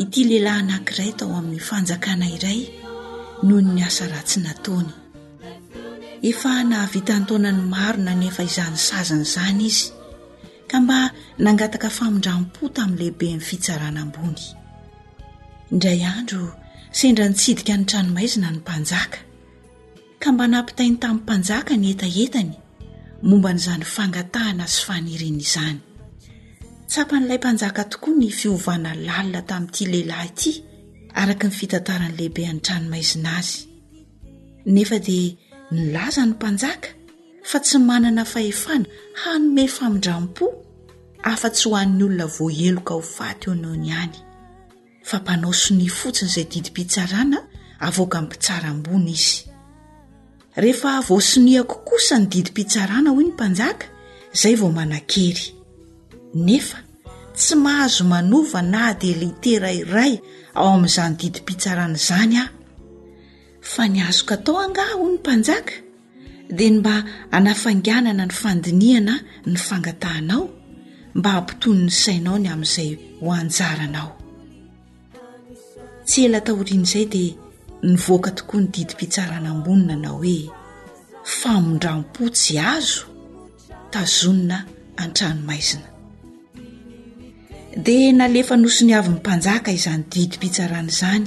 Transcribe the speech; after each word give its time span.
ity 0.00 0.22
lehilahy 0.28 0.58
anankiray 0.64 1.10
tao 1.18 1.30
amin'ny 1.40 1.60
fanjakana 1.70 2.26
iray 2.36 2.60
noho 3.46 3.60
ny 3.76 3.82
asa 3.88 4.04
ratsy 4.12 4.38
nataony 4.46 4.88
efa 6.30 6.52
nahavitantaonany 6.70 7.60
maro 7.74 8.00
na 8.06 8.12
nefa 8.22 8.42
izany 8.48 8.76
sazana 8.88 9.22
izany 9.28 9.62
izy 9.70 9.84
ka 10.70 10.76
mba 10.82 10.98
nangataka 11.44 11.88
famindram-po 11.98 12.62
tamin'lehibenyny 12.76 13.42
fitsarana 13.48 14.00
ambony 14.04 14.40
indray 15.72 16.00
andro 16.16 16.46
sendra 16.98 17.24
nitsidika 17.30 17.74
ny 17.78 17.84
tranomaizina 17.90 18.48
ny 18.52 18.58
mpanjaka 18.64 19.18
ka 20.22 20.28
mba 20.32 20.44
nampitainy 20.52 20.96
tamin'ny 21.02 21.22
mpanjaka 21.28 21.72
ny 21.80 21.86
etahetany 21.94 22.52
momba 23.28 23.50
n'izany 23.52 23.84
fangatahana 23.94 24.64
sy 24.74 24.80
fanirina 24.88 25.40
izany 25.46 25.78
tsapa 26.90 27.14
n'ilay 27.20 27.38
mpanjaka 27.42 27.82
tokoa 27.92 28.12
ny 28.18 28.28
fiovana 28.38 28.90
lalina 29.06 29.40
tamin'ity 29.50 29.84
lehilahy 29.92 30.28
ity 30.32 30.52
araka 31.20 31.46
ny 31.48 31.54
fitantaran'lehibe 31.58 32.42
any 32.50 32.60
tranomaizina 32.66 33.30
azy 33.38 33.58
nefa 34.74 34.96
dia 35.06 35.26
ny 35.74 35.80
laza 35.94 36.22
ny 36.26 36.32
mpanjaka 36.36 36.88
fa 37.50 37.58
tsy 37.64 37.76
manana 37.88 38.22
fahefana 38.32 38.86
hanome 39.22 39.64
famindrami-po 39.76 40.44
afa- 41.30 41.54
tsy 41.56 41.64
ho 41.68 41.72
han'ny 41.78 42.02
olona 42.06 42.26
voaeloka 42.36 42.92
ho 42.98 43.02
faty 43.16 43.44
eono 43.50 43.70
ny 43.82 43.90
any 44.02 44.16
fa 45.08 45.16
mpanao 45.22 45.52
sonia 45.62 45.90
fotsiny 46.00 46.26
izay 46.30 46.46
didim-pitsarana 46.52 47.38
avoka 47.86 48.16
n 48.20 48.24
mpitsara 48.26 48.66
ambony 48.74 49.10
izy 49.16 49.36
rehefa 50.62 50.90
voasonihako 51.08 51.76
kosa 51.88 52.14
ny 52.20 52.24
didim-pitsarana 52.32 53.08
ho 53.14 53.20
ny 53.24 53.30
mpanjaka 53.34 53.84
zay 54.40 54.54
vao 54.60 54.70
manan-kery 54.78 55.46
nefa 56.34 56.78
tsy 57.36 57.54
mahazo 57.64 58.04
manova 58.12 58.60
na 58.62 58.82
de 59.00 59.10
letera 59.22 59.70
iray 59.80 60.12
ao 60.58 60.68
ami'izany 60.78 61.14
didim-pitsarana 61.18 61.96
izany 62.00 62.36
ao 62.42 62.50
fa 63.72 63.82
ny 63.92 63.98
azoka 64.08 64.36
tao 64.44 64.56
angah 64.64 64.90
ho 64.98 65.04
ny 65.10 65.16
mpanjaka 65.18 65.74
dea 66.56 66.70
ny 66.72 66.76
mba 66.80 66.94
hanafanganana 67.32 68.24
ny 68.28 68.34
fandiniana 68.40 69.14
ny 69.50 69.56
fangatahanao 69.66 70.42
mba 71.16 71.30
hampitony 71.36 71.80
ny 71.84 71.90
sainao 72.02 72.36
ny 72.42 72.48
amin'izay 72.54 72.90
hoanjaranao 73.22 74.10
tsy 76.06 76.18
ela 76.26 76.38
taorian' 76.46 76.86
izay 76.86 77.06
dea 77.14 77.32
ny 77.88 77.94
voaka 78.04 78.30
tokoa 78.38 78.60
ny 78.62 78.68
didim-pitsarana 78.74 79.48
ambonina 79.54 79.96
nao 80.04 80.18
hoe 80.22 80.42
famondram-po 81.38 82.22
tsy 82.36 82.54
azo 82.74 83.02
tazonina 83.92 84.58
antranomaizina 85.04 85.89
di 87.76 88.10
na 88.12 88.26
lefa 88.28 88.56
nosony 88.58 88.94
avynny 88.98 89.18
mpanjaka 89.22 89.70
izany 89.72 90.02
didim-pitsarana 90.10 90.90
izany 90.90 91.26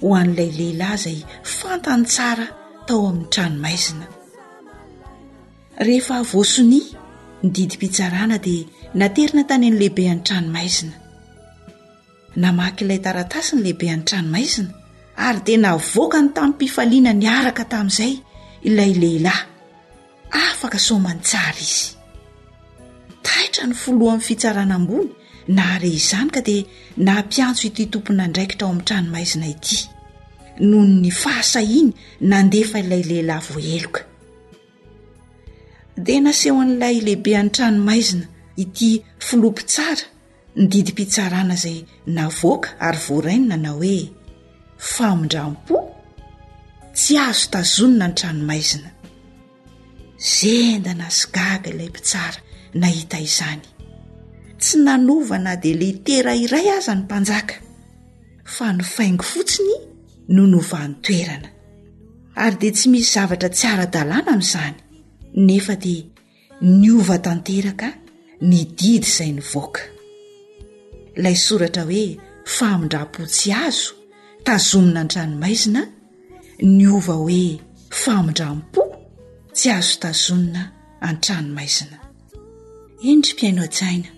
ho 0.00 0.08
an'ilay 0.14 0.50
lehilahy 0.56 0.98
izay 1.00 1.18
fantany 1.58 2.04
tsara 2.04 2.46
tao 2.88 3.00
amin'ny 3.08 3.26
tranomaizina 3.32 4.06
rehefa 5.86 6.20
vosoni 6.32 6.80
ny 7.42 7.48
didim-pitsarana 7.56 8.36
dia 8.44 8.68
naterina 8.98 9.42
tany 9.50 9.64
anylehibe 9.70 10.04
any 10.12 10.22
tranomaizina 10.28 10.92
namaky 12.42 12.80
ilay 12.84 13.00
taratasi 13.04 13.52
ny 13.56 13.60
lehibe 13.64 13.86
any 13.94 14.04
tranomaizina 14.08 14.68
ary 15.26 15.40
di 15.46 15.54
na 15.56 15.70
voaka 15.92 16.18
ny 16.20 16.28
tamin'nympifaliana 16.36 17.12
ny 17.20 17.26
araka 17.38 17.64
tamin'izay 17.72 18.12
ilay 18.68 18.92
lehilahy 19.02 19.40
afaka 20.44 20.78
somany 20.88 21.20
tsara 21.28 21.60
izy 21.66 21.88
taitra 23.26 23.64
ny 23.66 23.72
folohamn'ny 23.82 24.26
fitsarana 24.28 24.76
ambony 24.80 25.08
nahare 25.48 25.88
izanyka 25.88 26.40
dia 26.44 26.62
nampiantso 26.96 27.66
ity 27.66 27.86
tompona 27.90 28.24
indraikitao 28.28 28.68
amin'ny 28.68 28.84
tranomaizina 28.88 29.46
ity 29.54 29.76
noho 30.70 30.84
ny 31.02 31.10
fahasahiny 31.22 31.90
nandefa 32.30 32.76
ilay 32.84 33.02
lehilahy 33.10 33.42
voeloka 33.54 34.00
dia 36.06 36.20
naseho 36.26 36.56
an'n'ilay 36.64 36.96
lehibe 37.06 37.32
any 37.40 37.50
tranomaizina 37.58 38.26
ity 38.64 38.90
filoampotsara 39.26 40.04
ny 40.58 40.64
didim-pitsarana 40.72 41.54
izay 41.58 41.78
navoaka 42.16 42.68
ary 42.86 43.00
voarainina 43.06 43.56
na 43.64 43.70
hoe 43.78 43.96
famondrampo 44.92 45.74
tsy 46.96 47.14
azo 47.26 47.46
tazonona 47.54 48.04
any 48.08 48.14
tranomaizina 48.20 48.90
zendana 50.36 51.06
sigaga 51.20 51.66
ilay 51.72 51.88
mpitsara 51.92 52.38
nahita 52.82 53.16
izany 53.28 53.62
tsy 54.62 54.78
nanovana 54.86 55.52
dia 55.62 55.74
letera 55.82 56.32
iray 56.44 56.66
aza 56.76 56.92
ny 56.98 57.02
mpanjaka 57.06 57.54
fa 58.54 58.66
no 58.76 58.84
faingy 58.94 59.22
fotsiny 59.32 59.74
no 60.34 60.42
novan'ny 60.52 60.94
toerana 61.04 61.48
ary 62.42 62.56
dia 62.60 62.72
tsy 62.76 62.86
misy 62.92 63.08
zavatra 63.16 63.48
tsy 63.56 63.66
aradalàna 63.72 64.30
amin'izany 64.34 64.76
nefa 65.46 65.74
dia 65.84 66.02
ny 66.80 66.86
ova 67.00 67.16
tanteraka 67.26 67.88
ny 68.50 68.58
didy 68.78 69.00
izay 69.08 69.30
ny 69.36 69.42
voaka 69.52 69.82
ilay 71.16 71.36
soratra 71.46 71.82
hoe 71.90 72.04
famindram-po 72.56 73.20
tsy 73.36 73.48
azo 73.66 73.90
taazonina 74.46 75.00
an-tranomaizina 75.00 75.82
ny 76.76 76.84
ova 76.96 77.14
hoe 77.24 77.44
famindrampo 78.02 78.80
tsy 79.56 79.68
azo 79.78 79.92
tazonona 80.02 80.62
an-tranomaizina 81.08 81.96
endrympiainojaina 83.10 84.10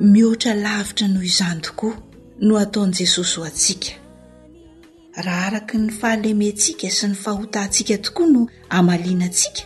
mihoatra 0.00 0.54
lavitra 0.54 1.08
noho 1.08 1.22
izany 1.24 1.60
tokoa 1.60 1.94
no 2.40 2.56
ataon' 2.64 2.92
jesosy 2.92 3.36
ho 3.40 3.44
antsika 3.44 3.92
raha 5.24 5.46
araka 5.46 5.78
ny 5.78 5.90
fahalementsika 5.92 6.90
sy 6.90 7.06
ny 7.06 7.14
fahotantsika 7.14 7.98
tokoa 7.98 8.26
no 8.26 8.48
amalianaantsika 8.70 9.62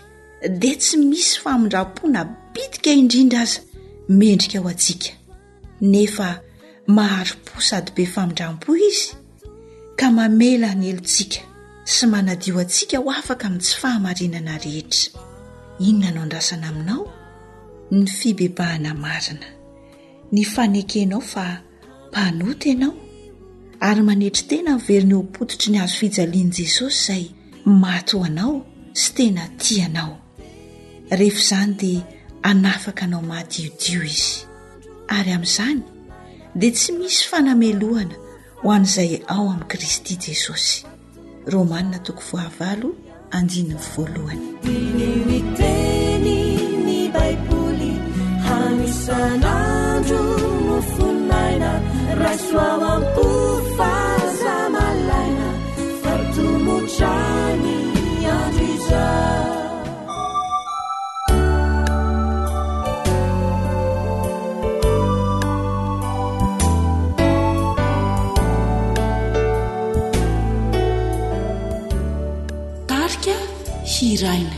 dia 0.59 0.77
tsy 0.77 0.97
misy 0.97 1.41
famindram-po 1.41 2.05
nabidika 2.13 2.91
indrindra 2.93 3.41
aza 3.41 3.61
mendrika 4.09 4.59
ho 4.61 4.69
antsika 4.69 5.09
nefa 5.81 6.29
maharo-po 6.87 7.61
sady 7.61 7.93
be 7.97 8.05
famindram-po 8.15 8.77
izy 8.89 9.09
ka 9.97 10.11
mamela 10.11 10.75
nyelontsika 10.75 11.39
sy 11.85 12.07
manadio 12.07 12.59
antsika 12.61 12.99
ho 13.01 13.11
afaka 13.11 13.47
amin 13.49 13.61
tsy 13.61 13.75
fahamarinana 13.81 14.61
rehetra 14.65 15.11
inona 15.89 16.07
anao 16.09 16.23
andrasana 16.23 16.67
aminao 16.69 17.05
ny 17.91 18.07
fibebahana 18.07 18.93
marina 18.95 19.58
ny 20.33 20.45
fanekenao 20.45 21.21
fa 21.21 21.61
mpanoteanao 22.11 22.93
ary 23.81 24.03
manetry 24.03 24.45
tena 24.49 24.73
nyveriny 24.77 25.15
o 25.15 25.23
potitry 25.23 25.73
ny 25.73 25.79
hazo 25.79 25.95
fijalian'i 26.01 26.51
jesosy 26.51 27.13
izay 27.13 27.31
mato 27.65 28.21
o 28.21 28.25
anao 28.25 28.67
sy 28.93 29.13
tena 29.15 29.49
ti 29.59 29.81
anao 29.83 30.19
rehefa 31.11 31.41
izany 31.41 31.75
dia 31.77 32.01
hanafaka 32.43 33.05
anao 33.05 33.23
madiodio 33.23 34.03
izy 34.05 34.45
ary 35.09 35.33
amin'izany 35.33 35.81
dia 36.55 36.71
tsy 36.73 36.93
misy 36.99 37.25
fanamelohana 37.31 38.15
ho 38.63 38.67
an'izay 38.73 39.13
ao 39.29 39.49
amin'i 39.51 39.69
kristy 39.71 40.15
jesosy 40.25 40.85
romanna 41.47 41.97
nj 43.35 43.65
l 49.45 49.68
funnana 50.83 51.73
raswaampu 52.23 53.27
fazamalaina 53.79 55.49
fartu 56.03 56.49
mutsani 56.67 57.75
amiza 58.31 59.05
tarka 72.93 73.39
hirainy 73.95 74.58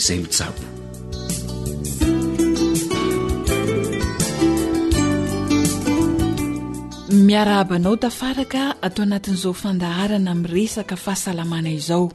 izay 0.00 0.18
misabo 0.26 0.60
miaraabanao 7.26 7.96
tafaraka 8.04 8.62
atao 8.82 9.02
anatin'izao 9.06 9.54
fandaharana 9.62 10.30
ami'ny 10.34 10.52
resaka 10.54 10.96
fahasalamana 11.04 11.70
izao 11.78 12.08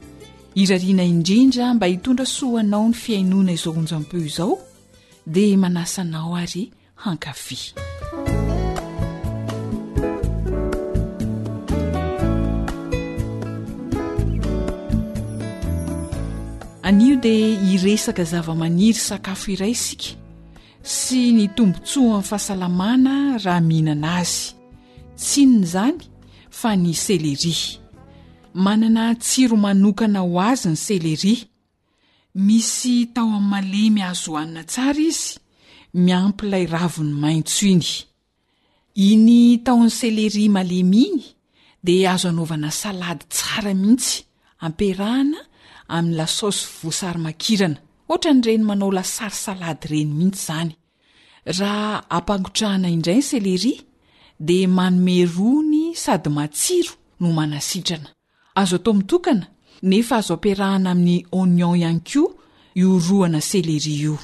irariana 0.62 1.04
indrindra 1.12 1.74
mba 1.74 1.86
hitondra 1.86 2.26
soanao 2.26 2.88
ny 2.88 2.94
fiainona 3.02 3.52
izao 3.56 3.74
onjam-pio 3.80 4.20
izao 4.30 4.54
dia 5.34 5.56
manasanao 5.58 6.34
ary 6.42 6.62
hankafy 7.02 7.58
anio 16.88 17.16
dia 17.24 17.48
iresaka 17.68 18.22
zava-maniry 18.30 18.94
sakafo 19.08 19.48
iray 19.54 19.74
isika 19.76 20.10
sy 20.98 21.20
ny 21.34 21.46
tombontsoa 21.56 22.14
amin'ny 22.22 22.22
fahasalamana 22.30 23.14
raha 23.44 23.58
mihinana 23.68 24.10
azy 24.22 24.46
tsinny 25.22 25.60
izany 25.66 25.98
fa 26.58 26.70
ny 26.82 26.92
celeria 27.04 27.66
manana 28.64 29.04
tsiro 29.24 29.56
manokana 29.64 30.20
ho 30.28 30.36
azy 30.50 30.68
ny 30.72 30.78
celeria 30.86 31.44
misy 32.46 32.94
tao 33.14 33.28
amin'ny 33.34 33.50
malemy 33.66 34.02
azo 34.10 34.30
hohanina 34.38 34.62
tsara 34.72 35.02
izy 35.10 35.30
miampyilay 36.04 36.64
raviny 36.74 37.10
maintso 37.22 37.62
iny 37.68 37.88
iny 39.08 39.40
tao 39.64 39.76
n'ny 39.82 39.90
celeri 40.00 40.44
malemy 40.56 41.02
iny 41.10 41.24
dia 41.86 42.08
azo 42.14 42.26
anaovana 42.30 42.70
salady 42.80 43.24
tsara 43.34 43.72
mihitsy 43.80 44.14
ampiarahana 44.64 45.40
amin'ny 45.94 46.16
lasaosy 46.18 46.60
voasary 46.82 47.20
makirana 47.24 47.78
ohatra 48.10 48.30
nyireny 48.36 48.64
manao 48.68 48.90
lasary 48.98 49.36
salady 49.44 49.86
ireny 49.88 50.12
mihitsy 50.18 50.42
izany 50.42 50.70
raha 51.58 51.90
ampangotrahana 52.16 52.88
indray 52.96 53.18
ny 53.20 53.24
seleri 53.30 53.72
de 54.48 54.58
manomeroany 54.76 55.82
sady 56.04 56.30
matsiro 56.36 56.92
no 57.20 57.28
manasitrana 57.38 58.08
azo 58.60 58.76
atao 58.78 58.94
mitokana 59.00 59.46
nefa 59.90 60.14
azo 60.20 60.32
ampiarahana 60.36 60.88
amin'ny 60.94 61.18
onion 61.40 61.74
ihany 61.80 62.00
koa 62.10 62.32
iorohana 62.80 63.40
seleria 63.50 63.96
io 64.06 64.14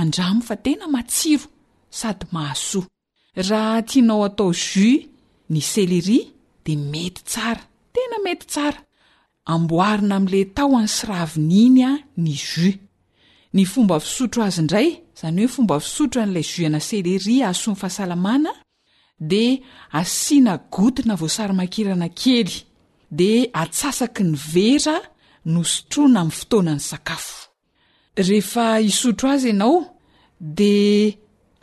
andramo 0.00 0.40
fa 0.48 0.54
tena 0.64 0.86
matsiro 0.94 1.46
sady 2.00 2.24
mahasoa 2.34 2.86
raha 3.48 3.82
tianao 3.88 4.22
atao 4.28 4.50
jus 4.64 5.06
ny 5.52 5.60
seleria 5.72 6.24
de 6.64 6.72
mety 6.90 7.20
tsara 7.30 7.62
tena 7.94 8.16
mety 8.24 8.56
ara 8.66 8.80
amboarina 9.52 10.14
ami'la 10.20 10.44
taon'ny 10.56 10.88
sravininy 10.98 11.82
a 11.84 11.92
ny 12.24 12.32
jus 12.46 12.74
ny 13.54 13.62
fomba 13.72 13.96
fisotro 14.02 14.40
azy 14.46 14.60
ndray 14.64 14.88
zany 15.20 15.40
hoe 15.42 15.48
fombafisotro 15.54 16.20
n'ila 16.26 16.42
jsna 16.50 16.80
selery 16.88 17.34
asofahasalamana 17.50 18.50
de 19.30 19.44
asiana 20.00 20.54
gotina 20.72 21.14
vosarmakirana 21.20 22.08
kely 22.20 22.54
de 23.18 23.32
atsasaky 23.62 24.22
ny 24.30 24.34
vera 24.52 24.96
no 25.52 25.60
sotroana 25.72 26.18
amny 26.22 26.32
ftoanany 26.40 26.80
sakafosotro 26.90 29.26
azy 29.34 29.48
iaao 29.52 29.76
de 30.58 30.74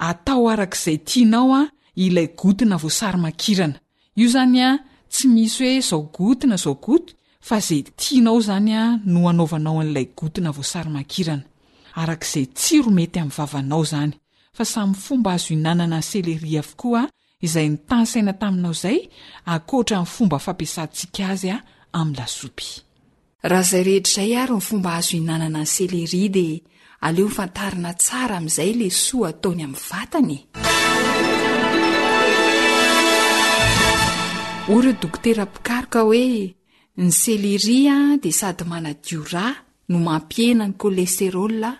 atao 0.10 0.44
arak'izay 0.54 0.98
tianao 1.08 1.50
a 1.56 1.70
ilay 2.04 2.28
gotina 2.40 2.76
vosarymakirana 2.84 3.78
io 4.20 4.28
zany 4.34 4.60
a 4.62 4.80
tsy 5.12 5.26
misy 5.34 5.64
hoe 5.66 5.80
zao 5.90 6.00
gotina 6.18 6.56
zao 6.64 6.74
goti 6.86 7.14
fa 7.42 7.58
zay 7.60 7.82
tianao 7.84 8.42
zany 8.48 8.74
a 8.84 9.00
no 9.14 9.22
anaovanao 9.32 9.80
an'ilay 9.82 10.08
gotina 10.18 10.52
voasarymankirana 10.58 11.44
arakaizay 12.00 12.46
tsiro 12.60 12.90
mety 12.98 13.18
am 13.24 13.30
vavanao 13.38 13.84
zany 13.92 14.14
fa 14.58 14.64
samy 14.74 14.94
fomba 15.06 15.30
azo 15.36 15.52
inanana 15.58 15.96
any 16.00 16.04
seleri 16.12 16.52
avokoa 16.62 17.02
izay 17.46 17.68
nitanysaina 17.74 18.34
taminao 18.42 18.74
zay 18.84 18.98
akohatra 19.54 19.98
ny 20.02 20.06
fomba 20.16 20.38
fampiasantsika 20.46 21.24
azy 21.34 21.50
a 21.50 21.58
am 21.92 22.14
lasopyhzayhrz 22.14 24.74
zn 25.10 25.66
selerizyl 25.66 26.60
ny 37.02 37.10
seleri 37.10 37.80
a 37.96 37.98
dia 38.22 38.34
sady 38.40 38.64
manadiora 38.72 39.46
no 39.92 39.98
mampienany 40.08 40.74
kolesterôla 40.82 41.72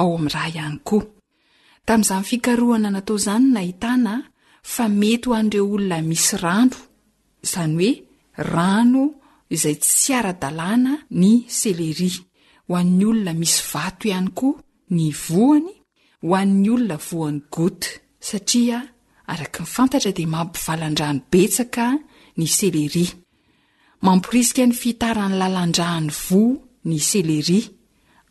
ao 0.00 0.08
amin'n 0.16 0.32
raha 0.34 0.50
ihany 0.52 0.78
koa 0.88 1.08
tamin'izahnyfikarohana 1.86 2.88
natao 2.94 3.16
izany 3.20 3.46
nahitana 3.56 4.14
fa 4.74 4.84
mety 5.00 5.26
ho 5.28 5.32
an'direo 5.40 5.66
olona 5.76 5.98
misy 6.10 6.34
rano 6.44 6.78
izany 7.46 7.72
oe 7.84 7.90
rano 8.52 9.04
izay 9.54 9.76
tsy 9.84 10.10
ara-dalàna 10.18 10.92
ny 11.20 11.32
seleri 11.60 12.10
ho 12.68 12.72
an'ny 12.80 13.02
olona 13.10 13.32
misy 13.40 13.58
vato 13.72 14.04
ihany 14.12 14.30
koa 14.38 14.54
ny 14.96 15.04
voany 15.26 15.70
hoan'ny 16.28 16.66
olona 16.74 16.96
voan'ny 17.08 17.40
got 17.56 17.80
satria 18.28 18.78
araka 19.32 19.58
nyfantatra 19.64 20.10
dia 20.16 20.32
mampivalandrano 20.34 21.20
betsaka 21.32 21.84
ny 22.38 22.46
seleri 22.58 23.06
mampirisika 24.02 24.66
ny 24.66 24.74
fitarany 24.74 25.36
lalandrahny 25.38 26.10
vo 26.12 26.56
ny 26.84 26.98
seleri 26.98 27.64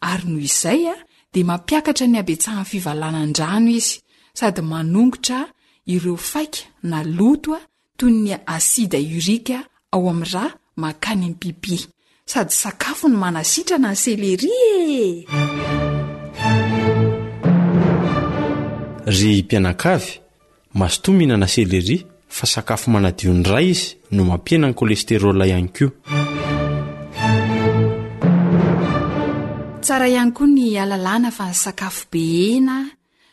ary 0.01 0.25
noho 0.27 0.41
izay 0.41 0.81
a 0.91 0.95
di 1.33 1.41
mampiakatra 1.43 2.05
ny 2.09 2.17
abetsahany 2.19 2.65
fivalanandrano 2.71 3.69
izy 3.77 4.01
sady 4.33 4.61
manongotraa 4.61 5.45
ireo 5.85 6.17
faika 6.17 6.59
na 6.83 7.03
loto 7.03 7.53
a 7.53 7.59
toy 7.97 8.11
ny 8.11 8.33
asida 8.45 8.97
urika 9.17 9.57
ao 9.91 10.09
ami 10.09 10.25
ra 10.33 10.45
makaniny 10.75 11.35
pipi 11.39 11.77
sady 12.25 12.51
sakafo 12.61 13.07
ny 13.09 13.15
manasitrana 13.17 13.89
ny 13.93 13.97
seleri 13.97 14.51
e 14.57 15.25
ry 19.05 19.43
mpiaakv 19.43 20.03
masotominana 20.73 21.47
seleri 21.47 22.05
fa 22.27 22.45
sakafo 22.47 22.91
manadiondra 22.91 23.61
izy 23.61 23.98
nomampianany 24.15 24.73
kolesteroa 24.79 25.45
any 25.57 25.67
kio 25.75 25.89
tsara 29.83 30.05
ihany 30.11 30.31
koa 30.37 30.47
ny 30.55 30.65
alalàna 30.83 31.29
fa 31.37 31.45
y 31.49 31.53
sakafo 31.63 32.03
behena 32.13 32.77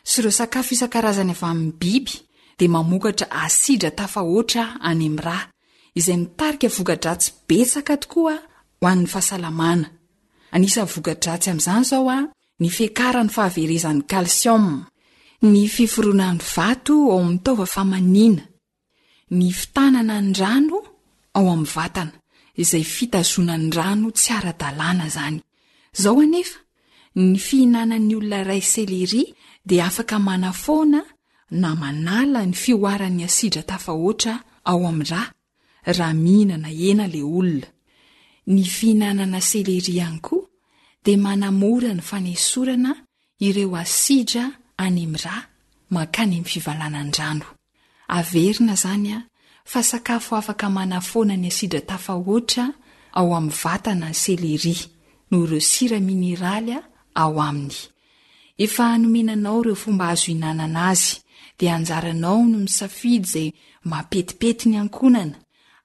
si 0.09 0.15
iro 0.21 0.31
sakafo 0.39 0.69
isa 0.75 0.87
karazany 0.93 1.31
avy 1.33 1.45
amiy 1.51 1.71
biby 1.81 2.13
di 2.59 2.65
mamokatra 2.73 3.27
asidra 3.45 3.91
tafahoatra 3.99 4.63
any 4.89 5.03
am 5.09 5.17
raa 5.25 5.43
izay 5.97 6.17
mitarika 6.21 6.67
vokadratsy 6.75 7.29
betsaka 7.47 7.93
tokoaa 8.03 8.37
ho 8.79 8.83
annny 8.89 9.07
fahasalamana 9.11 9.87
anisany 10.55 10.89
vokadratsy 10.95 11.47
amizany 11.51 11.85
zao 11.89 12.05
a 12.15 12.27
nifekarany 12.61 13.29
fahaverezany 13.35 13.99
kalsiom 14.11 14.65
n 15.51 15.55
fiforonany 15.75 16.39
vaaomtaoaa 16.55 18.53
ny 19.29 19.51
fitanana 19.51 20.13
any 20.17 20.31
rano 20.33 20.79
ao 21.33 21.47
am 21.51 21.63
vatana 21.67 22.11
izay 22.61 22.83
fitazonany 22.93 23.67
rano 23.75 24.07
tsy 24.17 24.31
ara-dalàna 24.37 25.05
zany 25.15 25.39
zao 26.01 26.19
anefa 26.23 26.59
ny 27.15 27.37
fihinanany 27.45 28.13
olona 28.15 28.39
ray 28.47 28.61
seleri 28.63 29.33
di 29.67 29.75
afaka 29.83 30.15
manafona 30.27 31.01
na 31.59 31.69
manala 31.81 32.39
ny 32.47 32.53
fioarany 32.61 33.21
asidra 33.27 33.63
tafahoatra 33.67 34.33
ao 34.69 34.81
am 34.87 35.01
ra 35.11 35.21
raha 35.97 36.13
mihina 36.23 36.55
na 36.63 36.69
hena 36.79 37.05
le 37.13 37.21
olona 37.23 37.67
ny 38.53 38.61
fihinanana 38.63 39.39
seleri 39.51 39.93
any 40.07 40.19
koa 40.23 40.47
di 41.03 41.13
manamora 41.23 41.91
ny 41.97 42.01
fanesorana 42.09 42.91
ireo 43.45 43.75
asidra 43.75 44.43
any 44.85 45.03
ara 45.19 45.35
makanymfivalananrao 45.91 47.56
averina 48.07 48.75
zany 48.75 49.13
a 49.13 49.23
fa 49.65 49.83
sakafo 49.89 50.35
afaka 50.35 50.67
manafona 50.69 51.35
ny 51.37 51.47
asidra 51.51 51.81
tafa 51.89 52.13
oatra 52.15 52.65
ao 53.19 53.29
amiy 53.37 53.55
vatana 53.63 54.09
ny 54.09 54.15
seleri 54.23 54.75
noh 55.31 55.43
ireo 55.43 55.59
sira 55.61 55.97
mineraly 55.99 56.73
a 56.73 56.83
ao 57.21 57.35
aminy 57.47 57.75
efa 58.63 58.83
hanomenanao 58.91 59.59
ireo 59.61 59.75
fomba 59.75 60.09
azo 60.09 60.25
hinanana 60.25 60.87
azy 60.89 61.17
dia 61.59 61.71
hanjaranao 61.75 62.39
no 62.47 62.57
misafidy 62.65 63.27
zay 63.31 63.47
mapetipety 63.83 64.65
ny 64.69 64.77
ankonana 64.79 65.35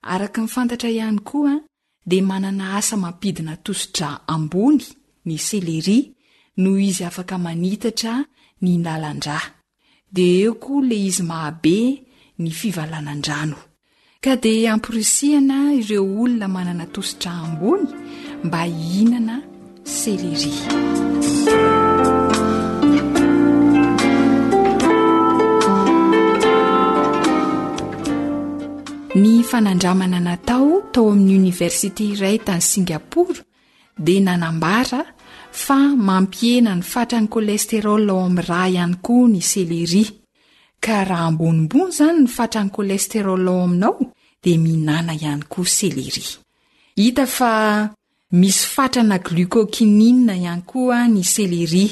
araka 0.02 0.38
nifantatra 0.43 0.91
ihany 0.91 1.19
koa 1.19 1.55
a 1.55 1.62
dia 2.07 2.23
manana 2.23 2.76
asa 2.79 2.97
mampidi 2.97 3.43
na 3.43 3.57
tosodra 3.57 4.21
ambony 4.29 4.85
ny 5.26 5.35
seleri 5.38 6.14
noh 6.57 6.79
izy 6.83 7.02
afaka 7.05 7.35
manitatra 7.38 8.14
ny 8.62 8.69
inalandraa 8.79 9.43
di 10.14 10.23
eo 10.43 10.55
ko 10.62 10.81
le 10.87 10.95
izy 11.11 11.23
mahabe 11.23 12.07
ny 12.41 12.49
fivalanan-drano 12.51 13.59
ka 14.23 14.37
dia 14.39 14.73
ampirisihana 14.73 15.75
ireo 15.77 16.05
olona 16.07 16.49
manana 16.49 16.87
tositrahambony 16.87 17.89
mba 18.45 18.61
hhinana 18.67 19.37
seleria 19.85 20.73
ny 29.15 29.43
fanandramana 29.51 30.21
natao 30.25 30.81
tao 30.95 31.12
amin'ny 31.12 31.37
oniversity 31.43 32.05
iray 32.15 32.37
tany 32.47 32.65
singapora 32.73 33.43
dia 34.05 34.21
nanambara 34.27 35.01
fa 35.65 35.77
mampihena 36.09 36.73
ny 36.75 36.83
fatra 36.93 37.19
ny 37.21 37.29
kolesterolao 37.35 38.21
amin'n 38.27 38.47
raha 38.49 38.71
ihany 38.73 38.97
koa 39.05 39.29
ny 39.33 39.41
seleria 39.53 40.22
ka 40.83 41.05
raha 41.07 41.27
ambonimbony 41.31 41.93
zany 41.99 42.19
nifatrany 42.27 42.71
kolesterola 42.71 43.51
ao 43.51 43.61
aminao 43.67 43.99
dia 44.45 44.59
mihnana 44.59 45.15
ihany 45.15 45.43
koa 45.49 45.65
seleri 45.65 46.25
hita 46.97 47.27
fa 47.27 47.53
misy 48.33 48.62
fatrana 48.75 49.19
glikokinia 49.25 50.35
ihany 50.37 50.62
koa 50.71 50.97
a 51.05 51.09
ny 51.15 51.23
seleri 51.35 51.85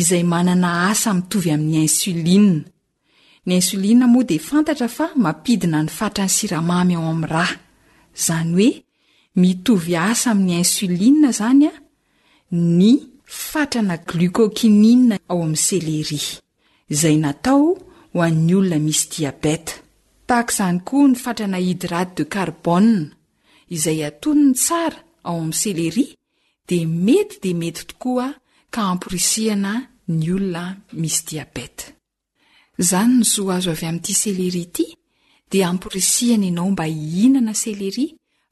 izay 0.00 0.22
manana 0.32 0.70
asa 0.90 1.10
mitovy 1.16 1.48
ami'ny 1.56 1.78
insulia 1.88 2.62
ny 3.46 3.52
insolia 3.56 4.06
moa 4.12 4.24
de 4.30 4.36
fantatra 4.48 4.88
fa 4.96 5.06
mapidina 5.24 5.78
ny 5.84 5.88
fatrany 5.98 6.28
siramamy 6.36 6.94
ao 6.96 7.08
am 7.14 7.24
raa 7.32 7.52
zany 8.26 8.52
hoe 8.56 8.70
mitovy 9.40 9.92
asa 10.10 10.28
ami'ny 10.32 10.54
insolia 10.62 11.30
zany 11.40 11.64
a 11.72 11.72
ny 12.52 12.92
fatrana 13.48 13.96
glikokinia 14.08 15.16
ao 15.30 15.38
ami 15.46 15.56
seleri 15.68 16.20
izay 16.92 17.16
natao 17.24 17.64
oanny 18.16 18.54
olona 18.56 18.78
misy 18.80 19.02
diabeta 19.12 19.72
tahaka 20.28 20.52
izany 20.52 20.78
koa 20.88 21.08
nifatrana 21.12 21.58
hidraty 21.66 22.16
de 22.18 22.24
karbona 22.34 23.04
izay 23.76 24.00
atono 24.08 24.42
ny 24.48 24.54
tsara 24.60 24.98
ao 25.28 25.38
am 25.44 25.52
selery 25.60 26.06
de 26.68 26.78
mety 27.06 27.34
de 27.44 27.50
mety 27.60 27.82
tokoa 27.90 28.26
ka 28.74 28.80
ampiresiana 28.92 29.72
ny 30.16 30.26
olona 30.36 30.62
misy 31.00 31.20
diabeta 31.28 31.84
zany 32.88 33.12
nisoa 33.18 33.52
azo 33.58 33.70
avy 33.74 33.86
amty 33.90 34.12
seleri 34.22 34.64
ty 34.76 34.86
di 35.50 35.58
ampiresiana 35.70 36.46
anao 36.50 36.70
mba 36.72 36.84
hhinana 36.88 37.54
selery 37.62 38.06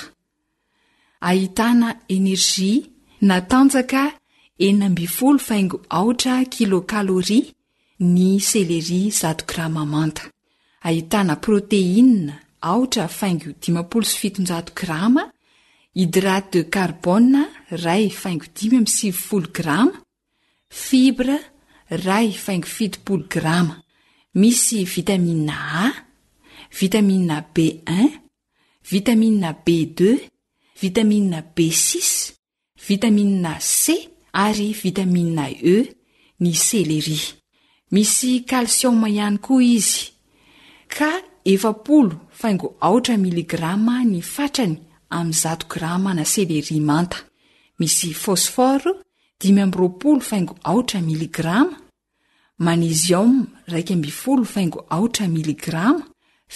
ahitana 1.20 1.96
enerzia 2.08 2.82
natanjaka 3.20 4.12
ea 4.58 4.90
aingo 5.50 5.80
aotra 5.88 6.42
kilôkalori 6.44 7.54
ny 8.00 8.40
seleri 8.40 9.10
z 9.10 9.36
grama 9.46 9.86
manta 9.86 10.22
ahitana 10.82 11.36
proteina 11.36 12.32
ra 12.62 12.72
aing57g 12.72 15.33
hidraty 15.94 16.50
de 16.58 16.64
carboa 16.74 17.42
ray 17.80 18.10
faingo 18.10 18.46
dimy 18.56 18.80
m' 18.82 18.86
sivfolo 18.90 19.46
grama 19.56 20.00
fibra 20.68 21.36
ray 22.02 22.32
faingo 22.44 22.66
fidolo 22.76 23.22
grama 23.34 23.76
misy 24.42 24.80
vitamia 24.92 25.56
a 25.86 25.92
vitamia 26.80 27.38
bin 27.54 28.10
vitamia 28.90 29.52
b 29.64 29.86
d 29.98 30.30
vitamia 30.80 31.40
b 31.54 31.58
si 31.84 32.00
vitamia 32.88 33.54
c 33.60 33.82
ary 34.44 34.68
vitamia 34.82 35.46
e 35.50 35.76
ny 36.42 36.52
seleri 36.66 37.20
misy 37.94 38.32
kalsioma 38.50 39.06
ihany 39.14 39.38
koa 39.46 39.62
izy 39.76 40.02
ka 40.96 41.10
efl 41.52 42.08
faingo 42.40 42.68
aotra 42.86 43.14
miligrama 43.24 43.94
ny 44.12 44.20
fatrany 44.34 44.76
ami'y 45.18 45.38
zato 45.46 45.66
grama 45.70 46.10
na 46.18 46.24
seleri 46.26 46.80
manta 46.90 47.18
misy 47.78 48.10
fosforo 48.24 48.90
dimy 49.40 49.60
amb 49.64 49.74
roapolo 49.80 50.20
faingo 50.30 50.54
aotra 50.70 50.98
miligrama 51.08 51.76
maneziom 52.66 53.32
raika 53.72 53.92
ambifolo 53.98 54.42
faingo 54.54 54.80
aotra 54.96 55.24
miligrama 55.36 56.02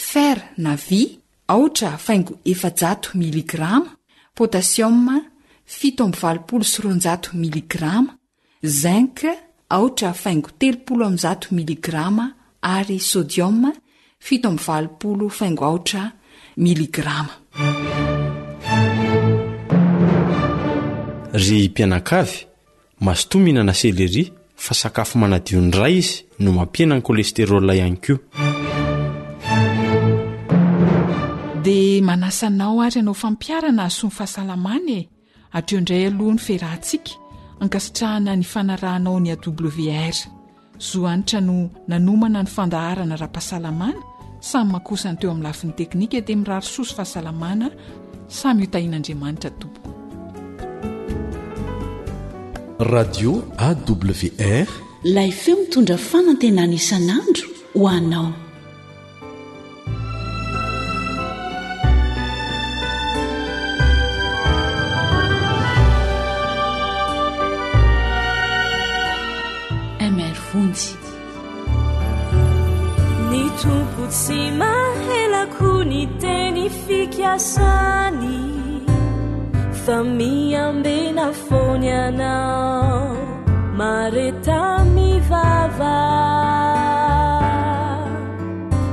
fera 0.09 0.43
na 0.65 0.75
vy 0.88 1.03
aotra 1.55 1.91
faingo 2.07 2.33
efajato 2.53 3.09
miligrama 3.23 3.91
potasiom 4.37 4.99
fito 5.79 6.00
amby 6.05 6.19
valopolo 6.23 6.65
sironjato 6.73 7.29
miligrama 7.43 8.12
zink 8.81 9.19
aotra 9.77 10.11
faingo 10.23 10.50
telopolo 10.61 11.05
amy 11.09 11.19
jato 11.25 11.49
miligrama 11.59 12.25
ary 12.77 12.99
sôdiom 13.11 13.59
fito 14.27 14.47
amby 14.50 14.62
valopolo 14.69 15.25
faingo 15.38 15.65
aotra 15.71 16.03
mgrama 16.59 17.29
ry 21.33 21.69
mpianankavy 21.69 22.47
masotominana 23.00 23.75
seleria 23.75 24.31
fa 24.57 24.75
sakafo 24.75 25.18
manadio 25.18 25.61
n-dray 25.61 25.97
izy 25.99 26.25
no 26.38 26.53
mampianany 26.53 27.03
kolesterôl 27.07 27.71
ihany 27.75 27.97
koa 28.03 28.18
dia 31.62 32.03
manasanao 32.03 32.83
ary 32.83 33.01
anao 33.01 33.14
fampiarana 33.14 33.83
asoany 33.85 34.14
fahasalamana 34.16 34.90
e 34.99 35.09
atreo 35.53 35.79
indray 35.79 36.07
aloha 36.07 36.35
ny 36.35 36.38
ferantsika 36.38 37.12
ankasitrahana 37.61 38.37
ny 38.37 38.42
fanarahanao 38.53 39.21
ny 39.21 39.31
awr 39.35 40.16
zohanitra 40.79 41.40
no 41.40 41.71
nanomana 41.88 42.42
ny 42.42 42.51
fandaharana 42.51 43.14
raha-pahasalamana 43.16 44.01
samy 44.40 44.72
mahakosany 44.72 45.16
teo 45.20 45.31
amin'ny 45.31 45.44
lafin'ny 45.48 45.74
teknika 45.81 46.20
dia 46.20 46.37
miraro 46.40 46.62
soso 46.66 46.94
fahasalamana 46.98 47.70
samy 48.40 48.64
hotahin'andriamanitra 48.64 49.51
tompoko 49.62 49.94
radio 52.94 53.33
awr 53.68 54.68
laif 55.05 55.48
eo 55.48 55.57
mitondra 55.62 55.96
fanantenana 56.11 56.74
isanandro 56.81 57.48
hoanao 57.74 58.33
tsy 74.11 74.49
mahelako 74.61 75.73
ny 75.90 76.03
teny 76.21 76.64
fikasany 76.85 78.37
fami 79.85 80.35
ambena 80.64 81.27
fony 81.47 81.88
anao 82.05 83.07
mareta 83.79 84.62
mivava 84.94 86.01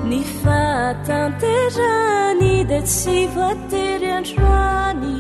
ny 0.10 0.20
fatanterany 0.42 2.56
da 2.72 2.80
tsy 2.92 3.18
voatery 3.36 4.10
antroany 4.20 5.16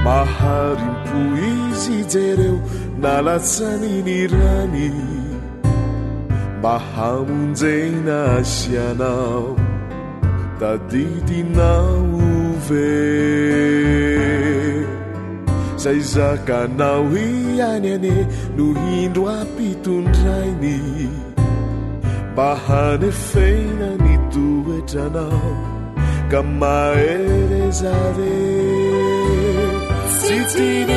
maharimpo 0.07 1.21
izy 1.51 1.97
jereo 2.13 2.55
nalatsany 3.03 3.93
ny 4.07 4.15
rany 4.33 4.85
mba 6.59 6.75
hamonjena 6.91 8.17
asianao 8.39 9.45
taditinao 10.59 11.97
ve 12.65 12.89
zay 15.83 15.99
zakanao 16.13 17.03
hianyane 17.13 18.17
no 18.55 18.65
hindro 18.83 19.23
ampitondrainy 19.39 20.77
mba 22.33 22.49
hanefena 22.65 23.89
ni 24.03 24.13
tohetranao 24.33 25.51
ka 26.31 26.39
maherezare 26.59 28.43
itin 30.35 30.89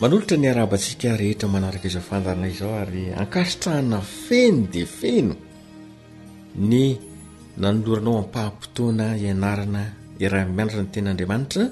manolotra 0.00 0.36
ny 0.36 0.48
arabantsika 0.52 1.08
rehetra 1.20 1.48
manaraka 1.54 1.88
izao 1.88 2.04
fandaranay 2.08 2.50
izao 2.54 2.74
ary 2.82 3.02
ankaritrahana 3.22 4.00
feno 4.26 4.66
dia 4.72 4.86
feno 4.98 5.34
ny 6.68 6.82
nanoloranao 7.62 8.16
ampaha-potoana 8.22 9.06
ianarana 9.24 9.82
i 10.24 10.28
ra-mianratra 10.32 10.82
ny 10.84 10.90
tenaandriamanitra 10.94 11.64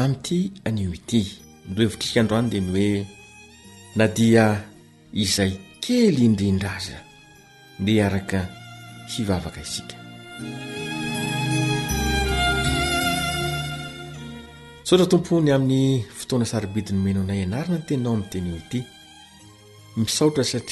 amin'ity 0.00 0.40
anioity 0.68 1.22
nlohevitrisika 1.68 2.18
androany 2.22 2.48
dia 2.50 2.60
ny 2.66 2.70
hoe 2.76 2.94
na 3.98 4.04
dia 4.18 4.44
izay 5.24 5.52
kely 5.84 6.18
indrin-draza 6.28 6.98
ny 7.84 7.88
araka 8.06 8.40
hivavaka 9.12 9.60
isika 9.66 9.96
sotra 14.90 15.06
tompony 15.06 15.50
amin'ny 15.54 15.82
fotoana 16.18 16.46
sabidinomenaonanaina 16.50 17.58
n 17.78 17.82
tenao 17.88 18.14
am'te 18.18 18.38
isaotra 20.02 20.44
saia 20.44 20.68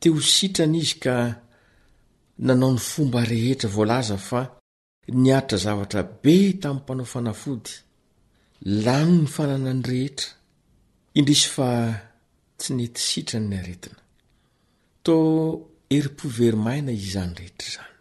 t 0.00 0.02
ho 0.12 0.18
sitrany 0.34 0.78
izy 0.84 0.94
ka 1.02 1.16
nanao 2.46 2.70
ny 2.74 2.80
fomba 2.90 3.20
rehetra 3.32 3.68
voalaza 3.76 4.16
fa 4.28 4.40
niaritra 5.24 5.56
zavatra 5.64 6.00
be 6.22 6.34
tamin'ny 6.62 6.80
mpanao 6.82 7.06
fanafody 7.14 7.72
lano 8.84 9.16
ny 9.22 9.28
fanana 9.34 9.72
ny 9.74 9.82
rehetra 9.90 10.28
indrisy 11.18 11.48
fa 11.56 11.68
tsy 12.58 12.70
nety 12.78 13.00
sitrany 13.08 13.46
ny 13.50 13.54
aretina 13.60 13.98
to 15.04 15.16
eripo 15.96 16.24
verimaina 16.36 16.92
izany 17.04 17.32
rehetra 17.38 17.70
zany 17.74 17.92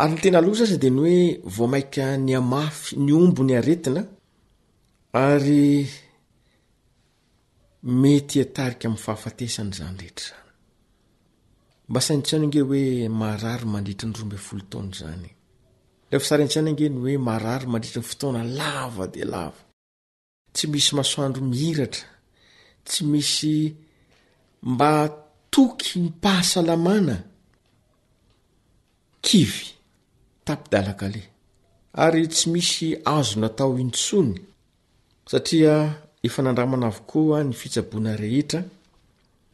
ary 0.00 0.12
ny 0.12 0.16
tena 0.22 0.38
alohzazy 0.40 0.76
de 0.82 0.88
ny 0.94 1.00
oe 1.04 1.18
vomaika 1.56 2.04
ny 2.26 2.32
amafy 2.40 2.86
ny 3.04 3.10
ombo 3.22 3.40
ny 3.46 3.54
aretina 3.60 4.02
ary 5.26 5.66
mety 8.00 8.36
atarika 8.44 8.84
amin'ny 8.88 9.04
fahafatesan' 9.04 9.72
zany 9.78 9.98
rehetrazany 10.02 10.45
mba 11.88 12.00
santsany 12.06 12.44
nge 12.48 12.60
hoe 12.70 12.84
mahrary 13.20 13.66
mandritri 13.72 14.06
ny 14.08 14.14
romby 14.18 14.38
folo 14.46 14.62
taona 14.70 14.92
zany 15.00 15.30
lefa 16.10 16.26
saraintsany 16.30 16.70
ngeny 16.72 16.96
hoe 17.02 17.16
marary 17.28 17.66
mandritri 17.72 18.00
ny 18.02 18.08
fotoana 18.10 18.42
lava 18.58 19.04
de 19.14 19.22
lava 19.34 19.62
tsy 20.54 20.64
misy 20.72 20.90
masoandro 20.98 21.42
mihiratra 21.50 22.08
tsy 22.86 23.00
misy 23.12 23.54
mba 24.72 24.90
toky 25.54 25.90
mi 26.02 26.10
pahasalamana 26.22 27.16
kivy 29.26 29.66
tapidalakale 30.46 31.22
ary 32.04 32.22
tsy 32.34 32.46
misy 32.52 32.88
azo 33.16 33.34
natao 33.40 33.72
intsony 33.84 34.34
satria 35.30 35.74
efa 36.26 36.40
nandramana 36.42 36.86
avokoa 36.90 37.36
ny 37.46 37.52
fitsaboana 37.60 38.12
rehetra 38.22 38.60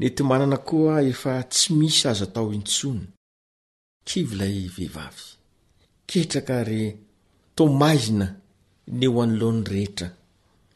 nety 0.03 0.23
manana 0.31 0.59
koa 0.69 0.95
efa 1.11 1.33
tsy 1.55 1.69
misy 1.79 2.03
azo 2.11 2.25
atao 2.29 2.49
intsony 2.59 3.03
kivylay 4.09 4.57
vehivavy 4.77 5.25
ketraka 6.09 6.57
re 6.71 6.83
tômazina 7.57 8.27
ny 8.99 9.05
o 9.15 9.17
anolon'ny 9.25 9.65
rehetra 9.73 10.09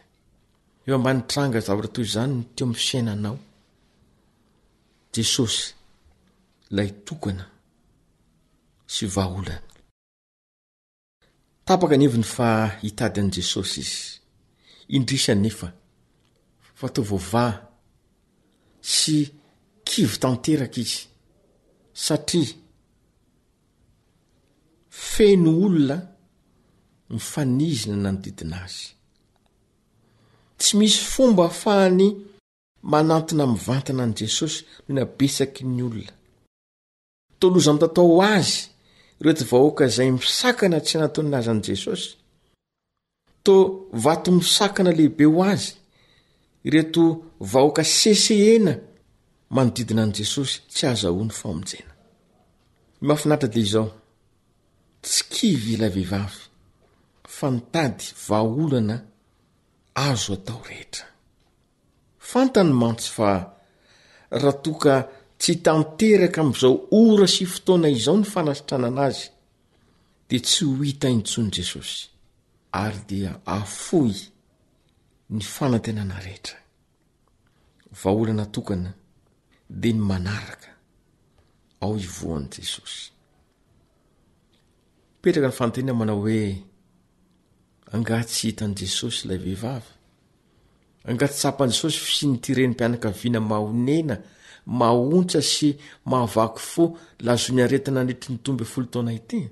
efa 0.85 0.97
mbanytranga 1.01 1.59
zavatra 1.67 1.89
toyy 1.95 2.09
zany 2.15 2.31
n 2.39 2.45
teo 2.55 2.65
ambysiainanao 2.67 3.37
jesosy 5.13 5.63
lay 6.77 6.89
tokana 7.07 7.45
sy 8.93 9.03
vaaolana 9.15 9.61
taka 11.65 11.85
anyiviny 11.95 12.27
fa 12.35 12.47
hitady 12.83 13.17
an' 13.21 13.31
jesosy 13.37 13.79
izy 13.81 13.99
indrisannefa 14.95 15.67
fataovova 16.79 17.45
tsy 18.89 19.17
kivy 19.89 20.17
tanteraka 20.23 20.79
izy 20.85 20.99
satria 22.05 22.53
feno 25.11 25.51
olona 25.65 25.97
mifanizina 27.15 27.95
na 28.03 28.09
nodidina 28.11 28.57
azy 28.65 28.83
tsy 30.59 30.71
misy 30.79 30.99
fomba 31.13 31.43
hfahany 31.51 32.07
manantina 32.91 33.43
mivantana 33.53 34.01
an' 34.05 34.17
jesosy 34.21 34.59
noho 34.63 34.87
inabesaky 34.91 35.61
ny 35.67 35.81
olona 35.87 36.11
toloza 37.39 37.69
amitatao 37.71 38.15
azy 38.37 38.55
ireoto 39.19 39.43
vahoaka 39.51 39.83
izay 39.89 40.09
misakana 40.19 40.77
tsy 40.85 40.93
hanataonina 40.95 41.37
azy 41.39 41.49
an' 41.53 41.65
jesosy 41.69 42.07
toa 43.45 43.65
vato 44.03 44.29
misakana 44.39 44.89
lehibe 44.97 45.25
ho 45.31 45.39
azy 45.53 45.71
ireto 46.65 47.05
vahoaka 47.51 47.83
sesehena 48.01 48.73
manodidina 49.55 50.01
any 50.07 50.13
jesosy 50.19 50.55
tsy 50.73 50.83
azahoa 50.93 51.25
ny 51.27 51.33
fa 51.39 51.47
aminjana 51.51 51.91
mafinatra 53.07 53.47
de 53.53 53.59
izao 53.67 53.87
tsykivyla 55.05 55.87
vehivavy 55.95 56.41
fa 57.35 57.47
nitady 57.55 58.03
vaolana 58.29 58.97
azo 60.07 60.33
atao 60.37 60.61
rehetra 60.69 61.05
fantany 62.29 62.71
mantsy 62.81 63.09
fa 63.17 63.29
raha 64.43 64.53
toka 64.65 64.93
tsy 65.41 65.51
htanteraka 65.57 66.39
am'izao 66.43 66.73
ora 67.01 67.27
sy 67.35 67.43
fotoana 67.53 67.87
izao 67.97 68.17
ny 68.19 68.25
fanasitranana 68.33 69.01
azy 69.09 69.21
de 70.29 70.37
tsy 70.47 70.61
ho 70.71 70.81
ita 70.91 71.07
intsony 71.17 71.49
jesosy 71.57 71.99
ary 72.83 72.99
dia 73.09 73.31
afoy 73.57 74.13
ny 75.29 75.41
fanatenanarehetra 75.43 76.57
vaholana 78.03 78.45
tokana 78.45 78.93
de 79.69 79.93
ny 79.93 79.99
manaraka 79.99 80.67
ao 81.81 81.95
njesosy 82.39 83.11
rnynamnao 85.23 86.21
oe 86.25 86.63
angatsy 87.93 88.41
hitan' 88.47 88.75
jesosy 88.79 89.27
lavehivavy 89.27 89.91
angaty 91.09 91.33
sapan'jesosy 91.43 91.99
si 92.17 92.25
nytirenympianaka 92.27 93.09
vina 93.21 93.39
maonena 93.51 94.15
mahotsa 94.79 95.41
sy 95.41 95.67
mahavaky 96.09 96.59
fo 96.71 96.83
lazony 97.25 97.61
aetina 97.61 98.01
netr 98.03 98.27
nombfolo 98.45 98.85
tonanjesosy 98.93 99.49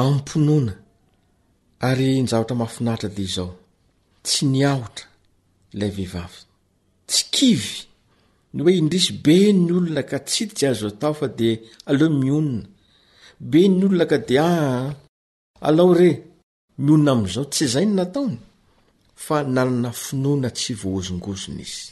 ampinoana 0.00 0.74
ary 1.88 2.08
nyzahotra 2.22 2.56
mahafinahitra 2.60 3.08
de 3.16 3.22
izao 3.28 3.50
tsy 4.24 4.42
niahotra 4.52 5.06
lay 5.78 5.90
vehivavy 5.96 6.40
tsy 7.08 7.22
kivy 7.34 7.74
ny 8.54 8.58
oe 8.64 8.72
indrisy 8.80 9.12
be 9.24 9.34
ny 9.62 9.70
olona 9.78 10.02
ka 10.10 10.18
tsy 10.28 10.42
ty 10.48 10.54
jiazo 10.58 10.86
atao 10.90 11.14
fa 11.20 11.26
de 11.38 11.48
aloh 11.88 12.10
mionina 12.20 12.68
be 13.50 13.60
ny 13.76 13.82
olona 13.86 14.06
ka 14.12 14.18
de 14.28 14.34
aa 14.40 14.58
ah, 14.76 14.90
alao 15.66 15.92
re 16.00 16.10
mionina 16.84 17.10
am'izao 17.14 17.44
tsy 17.54 17.64
zay 17.74 17.86
ny 17.88 17.94
nataony 17.96 18.36
fa 19.24 19.36
nanana 19.54 19.90
finoana 20.04 20.48
tsy 20.56 20.72
voahozongozona 20.80 21.62
izy 21.66 21.86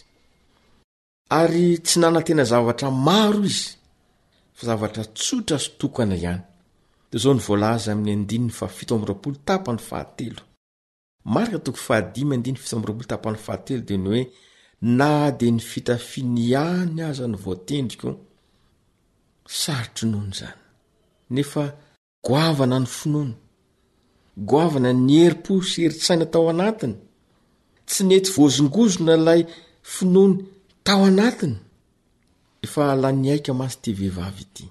ary 1.38 1.66
tsy 1.86 1.96
nana 2.00 2.20
tena 2.26 2.44
zavatra 2.50 2.88
maro 3.06 3.40
izy 3.52 3.68
fa 4.56 4.62
zavatra 4.68 5.02
tsotra 5.16 5.56
sotokana 5.64 6.16
ihany 6.20 6.42
de 7.12 7.18
zao 7.22 7.34
nyvolaza 7.34 7.88
amin'ny 7.92 8.12
andinny 8.20 8.50
fa 8.58 8.66
fitoropolo 8.76 9.36
tapany 9.48 9.80
fahatelo 9.88 10.42
marika 11.32 11.58
toko 11.64 11.80
fahddiny 11.88 12.56
firlo 12.64 13.02
tapanfahatelo 13.12 13.82
de 13.88 13.94
ny 13.98 14.06
hoe 14.10 14.22
na 14.98 15.10
di 15.38 15.46
ny 15.54 15.60
fitafiniany 15.70 16.98
aza 17.08 17.24
ny 17.28 17.36
voatendriko 17.44 18.08
sarotronony 19.60 20.32
zany 20.38 20.56
nefa 21.34 21.62
goavana 22.26 22.76
ny 22.82 22.88
finoany 22.98 23.32
goavana 24.50 24.90
ny 25.06 25.12
herimpo 25.22 25.52
sy 25.70 25.78
eritsaina 25.86 26.26
tao 26.32 26.46
anatiny 26.52 26.94
tsy 27.88 28.00
nety 28.08 28.28
voazongozona 28.36 29.14
lay 29.26 29.40
finony 29.94 30.34
tao 30.86 31.02
anatiny 31.10 31.56
efa 32.64 32.82
la 33.02 33.08
nyaika 33.24 33.52
masy 33.58 33.78
tyvehivavy 33.82 34.42
ity 34.46 34.64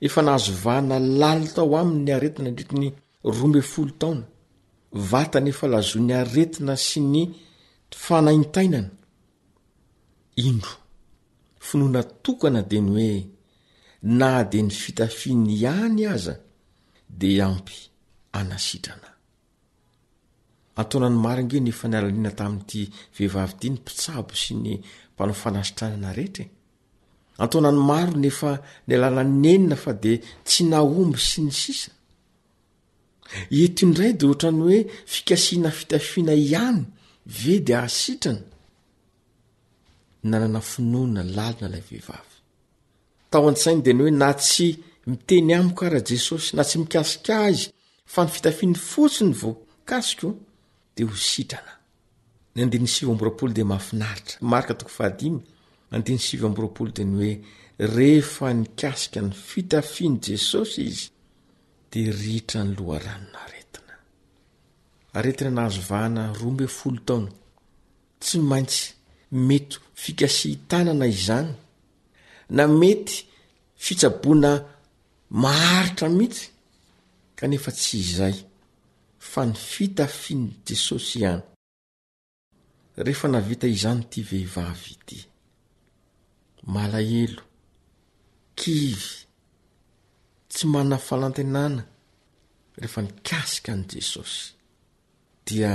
efa 0.00 0.22
nahazovahna 0.22 0.98
lali 0.98 1.48
ta 1.54 1.60
ao 1.62 1.74
aminy 1.80 2.02
ny 2.06 2.12
aretina 2.16 2.50
ndritra 2.50 2.78
ny 2.82 2.88
rome 3.36 3.62
folo 3.72 3.90
taona 4.00 4.22
vatanyefa 5.10 5.66
lazoa 5.74 6.02
ny 6.06 6.12
aretina 6.22 6.74
sy 6.86 7.00
ny 7.12 7.22
fanaintainana 8.04 8.90
indro 10.46 10.76
finona 11.66 12.00
tokana 12.24 12.62
de 12.70 12.78
ny 12.80 12.90
hoe 12.96 13.26
na 14.18 14.30
de 14.50 14.58
ny 14.62 14.70
fitafiny 14.82 15.44
ihany 15.54 16.02
aza 16.14 16.34
de 17.18 17.28
ampy 17.48 17.72
aatrnaoaingetai'ehiv 20.78 23.34
ny 23.60 23.68
mitsab 23.74 24.26
sy 24.42 24.52
nymanaonair 24.62 26.18
ataonany 27.42 27.80
maro 27.90 28.12
nefa 28.24 28.52
nialana 28.88 29.22
nenina 29.42 29.76
fa 29.84 29.92
de 30.04 30.12
tsy 30.46 30.62
naomby 30.72 31.18
sy 31.30 31.38
ny 31.46 31.52
sisa 31.62 31.90
ento 33.62 33.80
indray 33.86 34.12
dea 34.18 34.28
ohatra 34.28 34.50
ny 34.54 34.60
hoe 34.68 34.80
fikasiana 35.14 35.70
fitafiana 35.78 36.34
ihany 36.46 36.80
ve 37.40 37.54
dy 37.66 37.74
ahsitrana 37.82 38.44
nanana 40.30 40.60
finonna 40.72 41.22
lalina 41.36 41.66
aehio-saindny 41.80 43.92
hoe 44.02 44.12
na 44.20 44.28
tsy 44.42 44.68
miteny 45.08 45.50
ami 45.58 45.72
karaha 45.78 46.06
jesosy 46.08 46.50
na 46.56 46.62
tsy 46.68 46.76
mikasika 46.82 47.34
azy 47.48 47.64
fa 48.12 48.20
ny 48.24 48.30
fitafiany 48.34 48.76
fotsiny 48.90 49.32
voakasiko 49.40 50.28
de 50.94 51.00
ho 51.06 51.12
itrana 51.42 51.72
ani 55.94 56.18
siraolo 56.24 56.72
teny 56.96 57.12
hoe 57.20 57.32
rehefa 57.94 58.48
nikasika 58.60 59.20
ny 59.22 59.32
fitafiany 59.48 60.18
jesosy 60.26 60.80
izy 60.90 61.06
de 61.92 62.00
rihtra 62.20 62.62
ny 62.64 62.72
loharanona 62.78 63.42
retina 63.52 63.94
aretina 65.16 65.50
nahazovahana 65.50 66.22
roambe 66.38 66.66
folo 66.78 67.00
taona 67.08 67.30
tsy 68.20 68.38
maintsy 68.50 68.82
mety 69.48 69.78
fikasihitanana 70.02 71.06
izany 71.06 71.50
na 72.56 72.64
mety 72.80 73.14
fitsaboana 73.84 74.50
maharitra 75.42 76.08
mihitsy 76.16 76.46
kanefa 77.38 77.70
tsy 77.80 77.96
izay 78.08 78.36
fa 79.30 79.40
ny 79.46 79.54
fitafiany 79.72 80.50
jesosy 80.66 81.18
ihany 81.22 81.44
rehefa 83.04 83.26
navita 83.28 83.66
izany 83.76 84.00
ty 84.10 84.20
vehivavy 84.28 84.92
ity 84.94 85.27
malahelo 86.74 87.42
kivy 88.58 89.08
tsy 90.52 90.64
mana 90.72 90.96
fanantenana 91.08 91.82
rehefa 92.80 93.00
nikasika 93.06 93.70
an' 93.74 93.88
jesosy 93.92 94.38
dia 95.46 95.72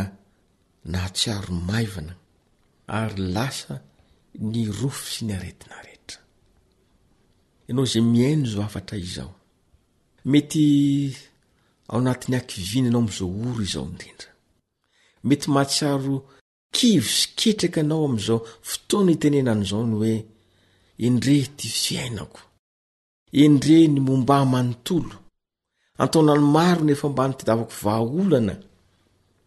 nahatsiaro 0.92 1.52
maivana 1.70 2.14
ary 3.00 3.18
lasa 3.36 3.74
ny 4.52 4.58
rofo 4.80 5.04
sy 5.14 5.22
ny 5.26 5.34
aretinarehtra 5.38 6.20
ianao 7.68 7.86
zay 7.92 8.04
miaino 8.14 8.46
zao 8.54 8.64
afatra 8.70 8.98
izao 9.08 9.32
mety 10.32 10.64
ao 11.92 12.00
natin'ny 12.06 12.38
akiviana 12.42 12.88
anao 12.90 13.02
am'izao 13.04 13.32
oro 13.50 13.64
izao 13.68 13.86
indindra 13.90 14.30
mety 15.28 15.48
mahatsiaro 15.54 16.16
kivy 16.76 17.10
syketraka 17.20 17.80
anao 17.84 18.04
am'izao 18.10 18.40
fotoana 18.70 19.12
itenena 19.16 19.52
any 19.56 19.66
zao 19.72 19.82
ny 19.88 19.96
hoe 20.04 20.16
endre 21.00 21.56
ty 21.56 21.68
fiainako 21.70 22.40
endre 23.46 23.88
nymombamanontolo 23.88 25.18
antaonany 26.04 26.44
maro 26.56 26.84
nefa 26.84 27.08
mbany 27.10 27.34
ty 27.38 27.44
davako 27.46 27.74
vaolana 27.84 28.56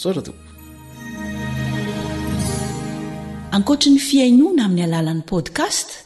sotra 0.00 0.22
tok 0.26 0.38
ankoatra 3.56 3.88
ny 3.94 4.00
fiainona 4.08 4.62
amin'ny 4.66 4.82
alalan'ny 4.88 5.24
pôdkast 5.30 6.05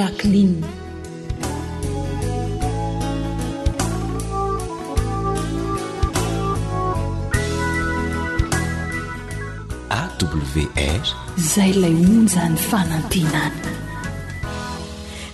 jaklin 0.00 0.52
awr 10.00 11.06
zay 11.52 11.72
lay 11.82 11.94
omonjany 12.02 12.58
fanantenany 12.68 13.62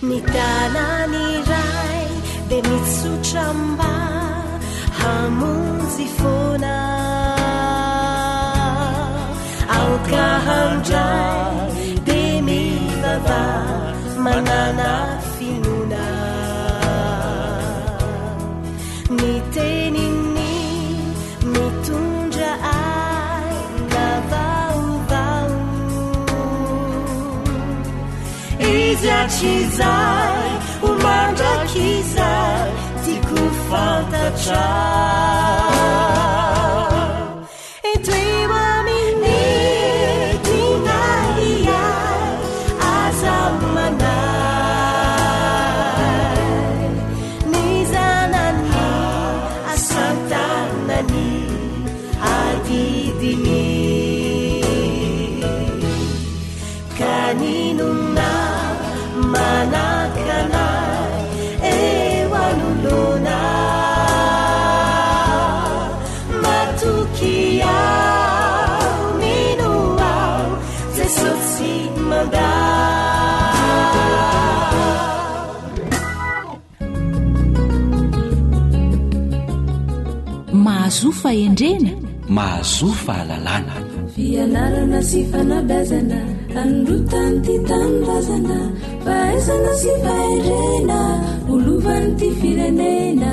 ny 0.09 0.17
tanany 0.33 1.25
ray 1.51 2.03
de 2.49 2.57
miysotramba 2.67 3.93
hamozy 4.99 6.07
fona 6.17 6.75
aokahandray 9.77 11.84
mananafimuna 14.25 16.05
mi 19.17 19.33
tenini 19.53 20.55
mitunja 21.51 22.49
ai 22.71 23.61
labaubau 23.93 25.51
izacizai 28.73 30.53
umanra 30.91 31.53
kizai 31.71 32.71
tiku 33.05 33.41
faltaca 33.69 35.44
endrenamahazo 81.33 82.87
fa 83.05 83.13
alalàna 83.23 83.75
fianarana 84.13 84.99
sy 85.09 85.19
fanabazana 85.31 86.19
androtany 86.61 87.35
ty 87.45 87.55
tandazana 87.69 88.57
fahaizana 89.03 89.73
sy 89.81 89.91
fahendrena 90.03 90.99
olovany 91.51 92.11
ty 92.19 92.27
firenena 92.41 93.31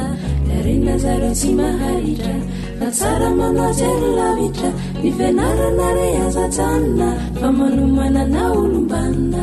dare 0.49 0.74
nazara-tsy 0.86 1.51
mahaitra 1.59 2.36
na 2.80 2.86
tsara 2.97 3.30
manatsy 3.38 3.84
rylavitra 4.03 4.70
nifianarana 5.03 5.86
reazatsanina 5.99 7.09
fa 7.40 7.49
manomana 7.59 8.20
ana 8.26 8.43
olombanina 8.61 9.43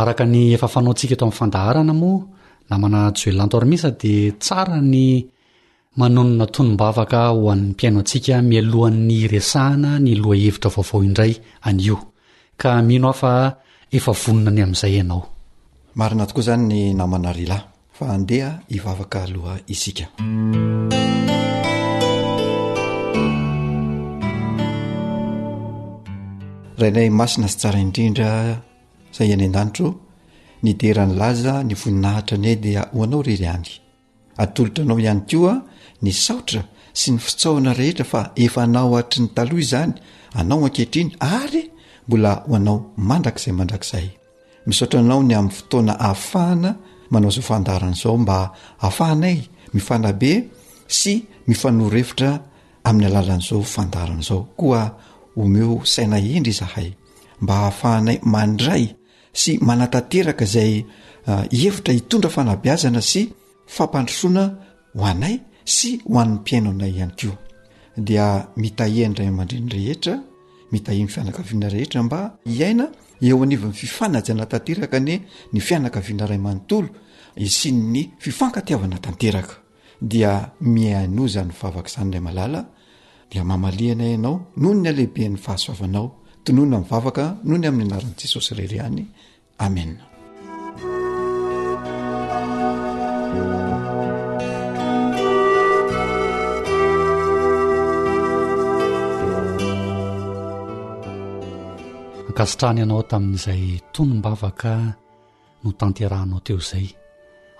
araka 0.00 0.24
ny 0.32 0.40
efa 0.56 0.68
fanaoantsika 0.74 1.14
eto 1.14 1.24
amin'ny 1.24 1.38
fandaharana 1.40 1.94
moa 2.02 2.24
namana 2.70 3.00
tsy 3.16 3.24
hoelanto 3.28 3.54
armisa 3.60 3.88
dia 4.00 4.32
tsara 4.44 4.78
ny 4.92 4.96
manonona 5.98 6.46
tonom-bavaka 6.54 7.20
ho 7.34 7.42
an'ny 7.52 7.68
mpiaino 7.72 7.98
antsika 8.02 8.34
mialohan'ny 8.50 9.14
iresahana 9.26 9.90
ny 10.04 10.12
lohahevitra 10.22 10.68
vaovao 10.76 11.00
indray 11.08 11.32
an'io 11.68 11.96
ka 12.60 12.70
mino 12.88 13.06
aho 13.08 13.16
fa 13.20 13.32
efa 13.96 14.12
vonona 14.22 14.50
ny 14.56 14.60
amin'izay 14.64 14.92
ianao 14.98 15.20
marina 15.98 16.26
tokoa 16.28 16.42
izany 16.44 16.64
ny 16.72 16.78
namana 16.98 17.30
rylahy 17.38 17.64
fa 17.96 18.04
andeha 18.16 18.50
hivavaka 18.72 19.18
aloha 19.26 19.54
isika 19.74 20.06
rainay 26.80 27.08
masina 27.18 27.46
sy 27.50 27.56
tsara 27.60 27.78
indrindra 27.84 28.30
zay 29.16 29.26
iany 29.30 29.46
an'anitro 29.50 29.90
ny 30.64 30.70
derany 30.80 31.14
laza 31.20 31.54
ny 31.68 31.74
voninahitra 31.82 32.34
ane 32.38 32.52
dia 32.64 32.82
ho 32.92 32.98
anao 33.04 33.22
rery 33.26 33.46
any 33.54 33.68
atolotra 34.42 34.82
anao 34.84 34.98
ihany 35.02 35.22
ko 35.30 35.40
a 35.50 35.54
ny 36.04 36.10
saotra 36.24 36.60
sy 37.00 37.08
ny 37.14 37.18
fitsahona 37.26 37.70
rehetra 37.80 38.04
fa 38.12 38.20
efa 38.44 38.60
ana 38.66 38.80
oatry 38.92 39.18
ny 39.24 39.28
taloha 39.36 39.62
izany 39.66 39.92
anao 40.40 40.58
ankehitriny 40.66 41.10
ary 41.40 41.62
mbola 42.06 42.32
ho 42.46 42.52
anao 42.58 42.76
mandrakizay 43.08 43.54
mandrakzay 43.60 44.06
misaotra 44.68 44.98
anao 45.04 45.20
ny 45.28 45.34
amin'ny 45.38 45.54
fotoana 45.58 45.94
ahafahana 46.06 46.70
manao 47.12 47.30
izao 47.32 47.46
fandarana 47.50 47.94
izao 47.98 48.16
mba 48.22 48.36
afahanay 48.88 49.36
mifanabe 49.74 50.32
sy 50.98 51.14
mifano 51.48 51.84
rehvitra 51.96 52.30
amin'ny 52.88 53.06
alalan'izao 53.10 53.60
fandarana 53.74 54.20
izao 54.24 54.40
koa 54.60 54.82
omeo 55.42 55.74
saina 55.94 56.18
endra 56.36 56.54
zahay 56.60 56.88
mba 57.40 57.54
hahafahanay 57.60 58.18
mandray 58.34 58.84
sy 59.34 59.58
manatanteraka 59.60 60.46
zay 60.54 60.84
uh, 61.26 61.42
evitra 61.64 61.94
hitondra 61.96 62.30
fanabiazana 62.36 63.00
sy 63.10 63.22
fampandrosoana 63.76 64.44
ho 64.98 65.04
anay 65.12 65.34
sy 65.74 65.90
ho 66.06 66.20
an'ny 66.22 66.36
mpiaina 66.40 66.70
anay 66.74 66.92
hany 67.02 67.12
keo 67.18 67.34
dia 68.08 68.26
mitai 68.62 69.04
andray 69.08 69.30
man-dreny 69.38 69.68
rehetra 69.76 70.14
mitai 70.72 71.02
mfianakaviana 71.06 71.68
rehetra 71.74 72.00
mba 72.06 72.20
iaina 72.58 72.86
eo 73.28 73.42
anivanny 73.46 73.72
fifanajy 73.82 74.30
anatanteraka 74.34 74.98
ne 75.06 75.16
ny 75.52 75.60
fianakaviana 75.68 76.26
ray 76.30 76.38
manontolo 76.46 76.88
isi 77.46 77.70
ny 77.92 78.02
fifankatiavana 78.24 78.98
tanteraka 79.06 79.54
dia 80.10 80.32
miaano 80.60 81.22
zany 81.34 81.50
fahavakzany 81.60 82.10
ray 82.14 82.20
malala 82.28 82.60
dia 83.30 83.42
mamalinay 83.50 84.10
ianao 84.14 84.36
nohony 84.60 84.88
alehibe 84.88 85.28
ny 85.32 85.36
fahasoavanao 85.46 86.06
tonoana 86.46 86.78
mnvavaka 86.78 87.22
noho 87.46 87.58
ny 87.62 87.66
amin'ny 87.68 87.88
anaran' 87.88 88.16
jesosy 88.20 88.52
rery 88.54 88.76
ihany 88.76 89.04
amen 89.58 89.90
mkasitrany 102.28 102.80
ianao 102.84 103.02
tamin'izay 103.10 103.64
tonombavaka 103.94 104.72
no 105.64 105.70
tanterahnao 105.80 106.40
teo 106.46 106.58
zay 106.70 106.86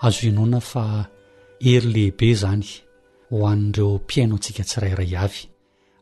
azo 0.05 0.21
inoana 0.29 0.59
fa 0.71 0.83
hery 1.65 1.89
lehibe 1.95 2.27
zany 2.41 2.67
hohaniireo 3.33 3.89
mpiaino 4.03 4.35
antsika 4.35 4.63
tsirairay 4.69 5.13
avy 5.25 5.41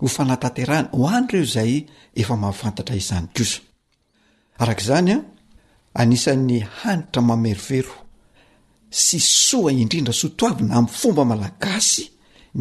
ho 0.00 0.06
fanataterana 0.06 0.88
hoanyreo 0.92 1.44
zay 1.44 1.84
efa 2.14 2.36
mahafantatra 2.36 2.96
izany 2.96 3.26
kosa 3.36 3.60
arak'zany 4.62 5.10
a 5.14 5.22
anisan'ny 6.00 6.58
hanitra 6.82 7.20
mamery 7.28 7.60
vero 7.68 7.96
sy 9.04 9.18
soa 9.20 9.72
indrindra 9.82 10.12
sotoavina 10.22 10.72
am'ny 10.78 10.88
fomba 11.00 11.22
malagasy 11.30 12.04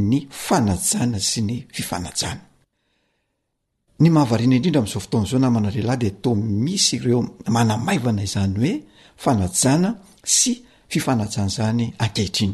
ny 0.09 0.17
fanajana 0.45 1.17
sy 1.29 1.39
ny 1.47 1.55
fifanajana 1.75 2.43
ny 4.01 4.07
mahavariana 4.15 4.55
indridra 4.57 4.79
am'zao 4.83 4.99
fotaon'zao 5.05 5.39
namanalelahy 5.45 5.97
de 6.03 6.09
to 6.23 6.31
misy 6.63 6.95
ireo 6.95 7.19
manamaivana 7.55 8.21
izany 8.27 8.55
hoe 8.61 8.73
fanajana 9.23 9.89
sy 10.37 10.51
fifanajana 10.91 11.49
zany 11.57 11.85
ankehitriny 12.03 12.53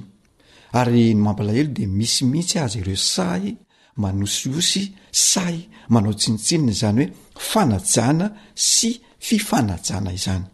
ary 0.80 1.04
ny 1.16 1.20
mampalahelo 1.26 1.72
de 1.78 1.86
misimihitsy 2.00 2.58
azy 2.66 2.80
ireo 2.80 3.00
sahy 3.16 3.52
manosiosy 3.98 4.84
say 5.12 5.68
manao 5.89 6.14
tsinitsinina 6.14 6.72
zany 6.82 7.04
hoe 7.36 7.44
fanajana 7.52 8.28
sy 8.56 8.89
fifanajana 9.28 10.12
izany 10.18 10.46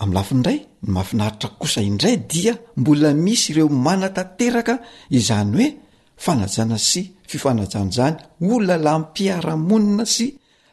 am'y 0.00 0.14
lafiindray 0.14 0.58
ny 0.82 0.90
mahafinaritra 0.92 1.48
kosa 1.60 1.80
indray 1.90 2.16
dia 2.30 2.54
mbola 2.80 3.10
misy 3.24 3.46
ireo 3.52 3.68
manatanteraka 3.86 4.74
izany 5.18 5.50
hoe 5.58 5.66
fanajana 6.24 6.76
sy 6.88 7.00
fifanajana 7.30 7.90
zany 7.96 8.16
ho 8.44 8.54
lala 8.68 8.92
mpiaramonina 9.02 10.04
sy 10.14 10.26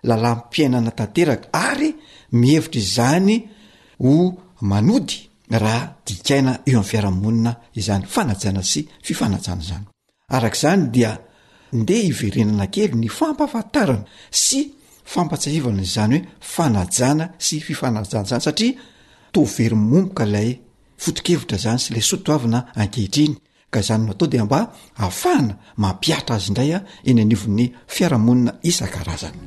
lala 0.07 0.29
mpiainana 0.35 0.91
tanteraka 0.99 1.45
ary 1.67 1.89
mihevitra 2.39 2.79
izany 2.83 3.35
ho 4.03 4.13
manody 4.71 5.15
raha 5.61 5.79
dikaina 6.05 6.51
eo 6.69 6.77
ami'y 6.79 6.89
fiaramonina 6.91 7.51
izany 7.79 8.03
fanajana 8.13 8.61
sy 8.71 8.79
fifanajana 9.07 9.61
izany 9.65 9.85
arak'izany 10.29 10.89
dia 10.93 11.11
ndeha 11.73 12.03
hiverenana 12.07 12.67
kely 12.73 12.93
ny 12.95 13.09
fampahafantarana 13.09 14.05
sy 14.31 14.59
fampatsaivana 15.05 15.83
zany 15.85 16.17
hoe 16.19 16.27
fanajana 16.53 17.25
sy 17.39 17.59
fifanajana 17.61 18.25
zany 18.29 18.41
satria 18.45 18.79
tovery 19.33 19.75
momboka 19.75 20.23
ilay 20.27 20.49
fotokevitra 21.03 21.57
zany 21.63 21.79
sy 21.83 21.93
lay 21.93 22.01
sotoavina 22.09 22.59
ankehitriny 22.81 23.35
ka 23.73 23.79
izany 23.83 24.05
no 24.05 24.11
atao 24.11 24.27
di 24.27 24.39
mba 24.41 24.59
afahana 24.95 25.57
mampiatra 25.77 26.35
azy 26.35 26.47
indray 26.49 26.73
a 26.73 26.79
eny 27.09 27.21
aniovon'ny 27.21 27.65
fiaramonina 27.87 28.53
isan-karazana 28.63 29.41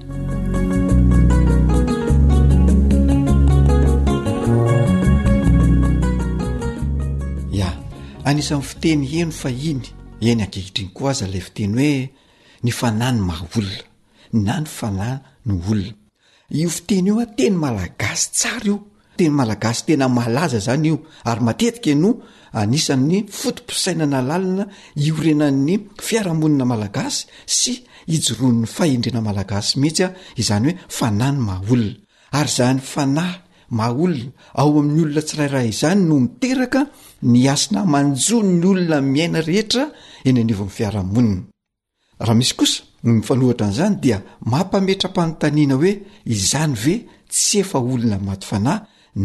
ya 7.61 7.69
anisan'nny 8.29 8.67
fiteny 8.71 9.03
heno 9.13 9.33
fa 9.43 9.51
iny 9.71 9.89
eny 10.27 10.43
ankehitriny 10.43 10.91
koa 10.95 11.11
aza 11.15 11.27
lay 11.31 11.41
fiteny 11.45 11.75
hoe 11.79 12.09
ny 12.65 12.71
fana 12.73 13.13
ny 13.13 13.21
maolna 13.23 13.79
na 14.45 14.61
ny 14.61 14.67
fana 14.69 15.09
ny 15.47 15.55
olona 15.71 15.95
io 16.61 16.69
fiteny 16.69 17.09
io 17.09 17.21
a 17.23 17.27
teny 17.27 17.55
malagasy 17.57 18.25
tsara 18.35 18.65
io 18.67 18.77
teny 19.19 19.33
malagasy 19.39 19.81
tena 19.87 20.07
malaza 20.09 20.59
zany 20.67 20.87
io 20.91 20.97
ary 21.31 21.43
matetika 21.47 21.91
ano 21.95 22.11
anisan'ny 22.61 23.21
fotiposainana 23.41 24.19
lalina 24.31 24.65
io 25.05 25.15
rena'ny 25.25 25.75
fiarahamonina 26.07 26.65
malagasy 26.73 27.21
sy 27.59 27.73
hijoroa 28.11 28.53
'ny 28.55 28.67
fahendrena 28.77 29.21
malagasy 29.29 29.71
mihitsy 29.81 30.03
a 30.03 30.15
izany 30.41 30.71
hoe 30.75 30.79
fana 30.97 31.27
ny 31.33 31.39
maaolna 31.49 31.93
ary 32.39 32.51
zany 32.57 32.79
fanahy 32.93 33.37
maha 33.71 33.93
olona 33.95 34.33
ao 34.55 34.79
amin'ny 34.79 35.01
olona 35.03 35.23
tsirairahy 35.23 35.69
izany 35.69 36.01
no 36.09 36.17
miteraka 36.21 36.81
ny 37.23 37.49
asina 37.51 37.85
manjo 37.85 38.43
ny 38.43 38.65
olona 38.67 39.01
miaina 39.01 39.41
rehetra 39.47 39.85
eny 40.27 40.39
anivo 40.43 40.65
nfiaramonina 40.65 41.43
raha 42.21 42.35
misy 42.39 42.55
kosa 42.59 42.83
mifanohatra 43.05 43.67
an'zany 43.69 43.95
dia 44.03 44.19
mampametram-panontaniana 44.53 45.75
hoe 45.81 45.93
izany 46.35 46.75
ve 46.85 46.95
tsy 47.31 47.59
efa 47.61 47.79
olona 47.79 48.17
maty 48.29 48.47
fanahy 48.51 48.81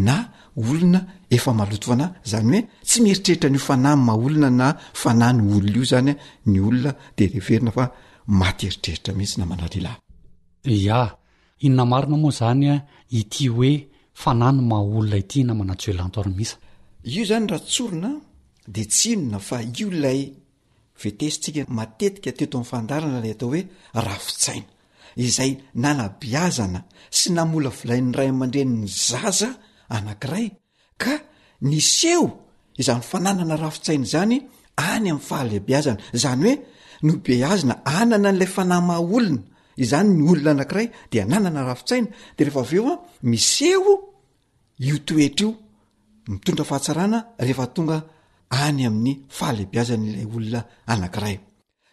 na 0.06 0.16
olona 0.58 1.00
efa 1.36 1.52
maloto 1.60 1.86
fanay 1.92 2.10
zany 2.32 2.52
hoe 2.56 2.62
tsy 2.88 2.98
mieritreritra 3.04 3.50
nyofanahy 3.50 3.96
ny 3.96 4.04
maolona 4.08 4.50
na 4.62 4.68
fana 5.02 5.28
ny 5.38 5.42
olona 5.56 5.72
io 5.78 5.84
zany 5.94 6.12
ny 6.46 6.58
olona 6.68 6.92
derehverinafa 7.18 7.84
matyeritreritra 8.28 9.14
mihitsy 9.18 9.40
na 9.40 9.46
manalehlah 9.46 9.96
inonaaina 11.66 12.16
moa 12.22 12.32
zanya 12.32 12.76
it 13.10 13.34
e 13.42 13.93
nyrhatona 14.32 16.18
detinona 18.68 19.40
fa 19.40 19.60
io 19.62 19.90
lay 19.90 20.34
etka 21.04 22.30
a 22.30 22.32
to 22.52 22.58
amdnalaataooe 22.78 23.62
afitsaina 23.94 24.66
izay 25.26 25.52
nanabeazana 25.84 26.80
sy 27.18 27.28
namola 27.36 27.70
vilayn'nyray 27.80 28.28
ama-dreny 28.34 28.76
zz 28.88 29.44
ananay 29.96 30.48
nseo 31.74 32.26
izny 32.82 33.02
fannana 33.10 33.56
rafitsaina 33.66 34.06
zany 34.14 34.38
any 34.94 35.08
am'ny 35.14 35.24
fahalabazna 35.30 35.94
zany 36.24 36.44
oe 36.50 36.56
noeazna 37.08 37.74
aana 37.96 38.16
n'lay 38.24 38.50
fana 38.56 38.76
mah 38.88 39.02
oona 39.12 39.42
iznynyoona 39.84 40.52
anay 40.54 40.90
dad 42.38 42.50
io 44.80 44.98
toetra 45.06 45.46
io 45.46 45.58
mitondra 46.30 46.64
fahatsarana 46.64 47.34
rehefa 47.40 47.68
tonga 47.68 48.04
any 48.50 48.86
amin'ny 48.88 49.24
fahalehbeazana 49.30 50.06
ilay 50.06 50.26
olona 50.26 50.60
anankiray 50.88 51.36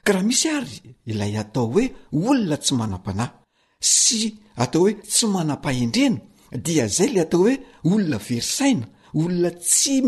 ka 0.05 0.13
raha 0.15 0.25
misy 0.25 0.49
ary 0.49 0.83
ilay 1.07 1.37
atao 1.37 1.67
hoe 1.73 1.85
olona 2.13 2.57
tsy 2.57 2.75
manam-panahy 2.81 3.31
sy 3.81 4.35
atao 4.63 4.81
hoe 4.83 4.93
tsy 5.11 5.27
manam-pahendrena 5.27 6.19
dia 6.65 6.89
zay 6.89 7.09
le 7.15 7.21
atao 7.21 7.41
hoe 7.43 7.55
olona 7.91 8.17
verysaina 8.19 8.87
olona 9.15 9.51
tsy 9.51 10.03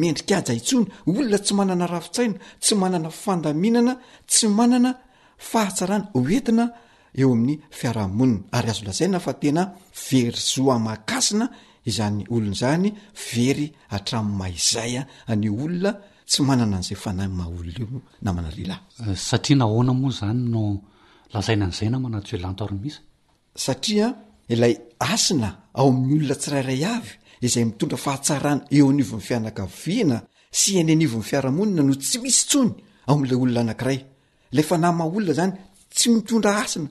mendrikaja 0.00 0.52
intsona 0.58 0.86
olona 1.10 1.38
tsy 1.44 1.52
manana 1.58 1.86
rafitsaina 1.94 2.38
tsy 2.62 2.74
manana 2.82 3.08
fandaminana 3.22 3.92
tsy 4.30 4.46
manana 4.58 4.90
fahatsarana 5.50 6.06
oentina 6.18 6.64
eo 7.20 7.30
amin'ny 7.32 7.58
fiarahamonina 7.78 8.40
ary 8.56 8.68
azo 8.70 8.82
lazaina 8.86 9.18
fa 9.24 9.32
tena 9.42 9.62
veryzoamakasina 10.10 11.46
izany 11.86 12.24
olon' 12.30 12.54
zany 12.54 12.92
very 13.32 13.72
atram'y 13.90 14.32
maizaya 14.40 15.02
any 15.32 15.48
olona 15.62 15.92
tsy 16.28 16.40
manana 16.48 16.78
n'izay 16.80 16.98
fanay 17.04 17.28
maha 17.38 17.48
olona 17.48 17.78
io 17.78 18.02
namana 18.24 18.48
relahysaanahoana 18.58 19.92
eh, 19.94 19.98
moa 20.00 20.12
zany 20.20 20.40
no 20.54 20.60
aaina 21.36 21.64
n'izay 21.68 21.88
na 21.90 21.98
manay 22.04 22.22
helantoarnymis 22.32 22.96
satria 23.64 24.06
ilay 24.52 24.74
asina 25.14 25.48
ao 25.78 25.88
amin'ny 25.90 26.20
olona 26.24 26.36
tsirairay 26.42 26.82
avy 26.96 27.12
izay 27.46 27.64
mitondra 27.68 27.98
fahatsarana 28.04 28.64
eo 28.76 28.86
anivo 28.92 29.14
nyfianakaviana 29.20 30.16
sy 30.58 30.70
any 30.80 30.92
aniovo 30.94 31.18
'ny 31.20 31.26
fiaramonina 31.30 31.82
no 31.84 31.94
tsy 32.02 32.18
misy 32.22 32.42
tsony 32.50 32.72
ao 33.06 33.14
am'lay 33.16 33.36
olona 33.42 33.60
anankiray 33.62 33.98
le 34.54 34.62
fanay 34.68 34.92
maha 34.98 35.10
olona 35.16 35.34
zany 35.40 35.52
tsy 35.96 36.06
mitondra 36.14 36.50
asina 36.64 36.88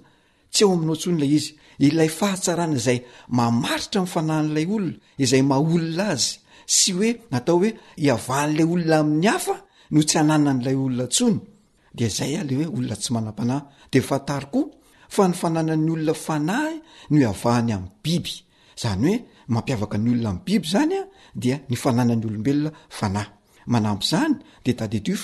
tsy 0.56 0.64
eo 0.66 0.72
aminao 0.76 0.96
tsony 1.02 1.18
lay 1.22 1.32
izy 1.38 1.50
ilay 1.88 2.10
fahatsarana 2.20 2.76
izay 2.80 3.00
mamaritra 3.38 4.00
nfanan'ilay 4.06 4.66
olona 4.76 4.98
izay 5.24 5.44
maolona 5.52 6.06
azy 6.16 6.30
sy 6.78 6.90
hoe 6.98 7.10
atao 7.38 7.56
hoe 7.62 7.70
iavahan'ilay 8.08 8.68
olona 8.74 8.96
amin'ny 9.04 9.28
hafa 9.34 9.56
no 9.94 10.00
tsy 10.10 10.18
anana 10.22 10.50
n'ilay 10.56 10.78
olona 10.86 11.06
ntsony 11.10 11.38
dea 11.98 12.10
zay 12.18 12.34
a 12.40 12.42
le 12.48 12.54
hoe 12.60 12.68
olona 12.76 12.96
tsy 13.02 13.10
manam-panahy 13.16 13.64
de 13.92 14.00
fatarykoa 14.10 14.66
fa 15.16 15.24
ny 15.30 15.34
fananan'ny 15.42 15.90
olona 15.96 16.14
fanay 16.26 16.74
no 17.10 17.16
hiavahany 17.24 17.72
amin'ny 17.76 17.92
biby 18.06 18.34
zany 18.82 19.04
hoe 19.08 19.16
mampiavaka 19.54 19.98
ny 20.04 20.10
olona 20.14 20.30
amin'ny 20.32 20.46
biby 20.48 20.68
zany 20.74 20.94
a 21.00 21.02
dia 21.42 21.56
ny 21.70 21.76
fananan'ny 21.84 22.26
olombelona 22.30 22.72
fanay 23.00 23.28
manampy 23.74 24.08
zany 24.12 24.34
de 24.66 24.72
tadyio 24.80 25.16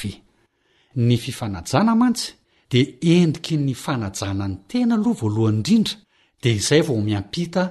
ny 0.96 1.16
fifanajana 1.16 1.94
mantsy 1.94 2.32
di 2.70 2.98
endriky 3.00 3.56
ny 3.58 3.74
fanajana 3.74 4.48
ny 4.48 4.56
tena 4.68 4.94
aloha 4.94 5.20
voalohany 5.20 5.56
indrindra 5.56 5.94
dea 6.42 6.54
izay 6.58 6.82
vao 6.82 7.00
miampita 7.00 7.62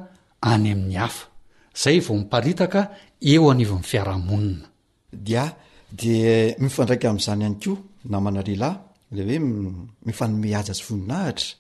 any 0.42 0.68
amin'ny 0.72 0.96
hafa 1.02 1.26
izay 1.76 2.00
vao 2.06 2.16
miparitaka 2.22 2.80
eo 3.32 3.52
anivy 3.52 3.74
n'ny 3.74 3.84
fiarahamonina 3.92 4.66
dia 5.26 5.44
de 6.02 6.56
mifandraika 6.64 7.10
amin'izany 7.10 7.42
ihany 7.42 7.58
koa 7.64 7.78
namana 8.14 8.42
lehilahy 8.46 8.78
le 9.12 9.22
hoe 9.24 9.38
mifanome 10.06 10.56
aza 10.56 10.74
sy 10.74 10.84
voninahitra 10.90 11.56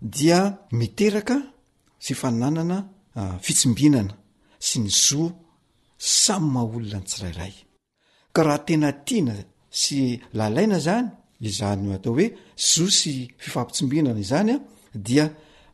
dia 0.00 0.58
miteraka 0.72 1.36
fifananana 2.06 2.76
ah, 3.14 3.38
fitsimbinana 3.44 4.14
sy 4.58 4.76
ny 4.80 4.90
soa 4.90 5.30
samy 5.98 6.48
maha 6.54 6.66
olona 6.76 6.98
ny 7.00 7.04
tsirairay 7.06 7.54
ka 8.32 8.40
raha 8.46 8.60
tena 8.66 8.88
tiana 9.06 9.34
sy 9.72 10.20
lalaina 10.34 10.78
zany 10.84 11.08
izanyio 11.40 11.92
atao 11.98 12.12
hoe 12.14 12.26
so 12.56 12.84
sy 12.92 13.12
fifampitsimbinana 13.40 14.20
izanya 14.20 14.56
dia 14.94 15.24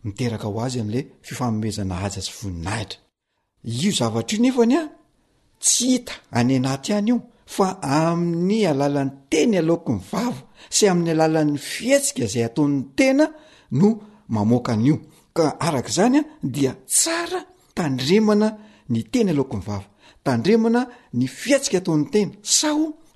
miteraka 0.05 0.47
ho 0.49 0.61
azy 0.65 0.81
am'la 0.81 1.01
fifamomezana 1.27 1.97
azy 2.07 2.21
sy 2.27 2.33
voninahitra 2.41 3.01
io 3.83 3.91
zavatra 3.99 4.35
io 4.37 4.43
nefany 4.45 4.75
a 4.79 4.83
tsy 5.63 5.87
hita 5.93 6.13
any 6.39 6.55
anaty 6.57 6.93
any 6.99 7.09
io 7.13 7.17
fa 7.55 7.67
amin'ny 7.99 8.61
alalan'ny 8.71 9.13
teny 9.31 9.57
alaoko 9.61 9.93
nyvava 9.99 10.41
sy 10.71 10.87
amin'ny 10.91 11.11
alalan'ny 11.13 11.59
fiatsika 11.59 12.23
izay 12.25 12.45
ataon'ny 12.49 12.81
tena 12.99 13.27
no 13.81 13.89
mamokan'io 14.33 14.97
ka 15.37 15.45
arak' 15.67 15.91
zany 15.97 16.17
a 16.21 16.23
dia 16.43 16.73
tsara 16.97 17.41
tandremana 17.77 18.49
ny 18.93 19.01
teny 19.13 19.31
aloko 19.31 19.57
nyvava 19.59 19.87
tandremana 20.25 20.81
ny 21.19 21.27
fiatsika 21.27 21.79
ataon'y 21.81 22.07
tena 22.13 22.35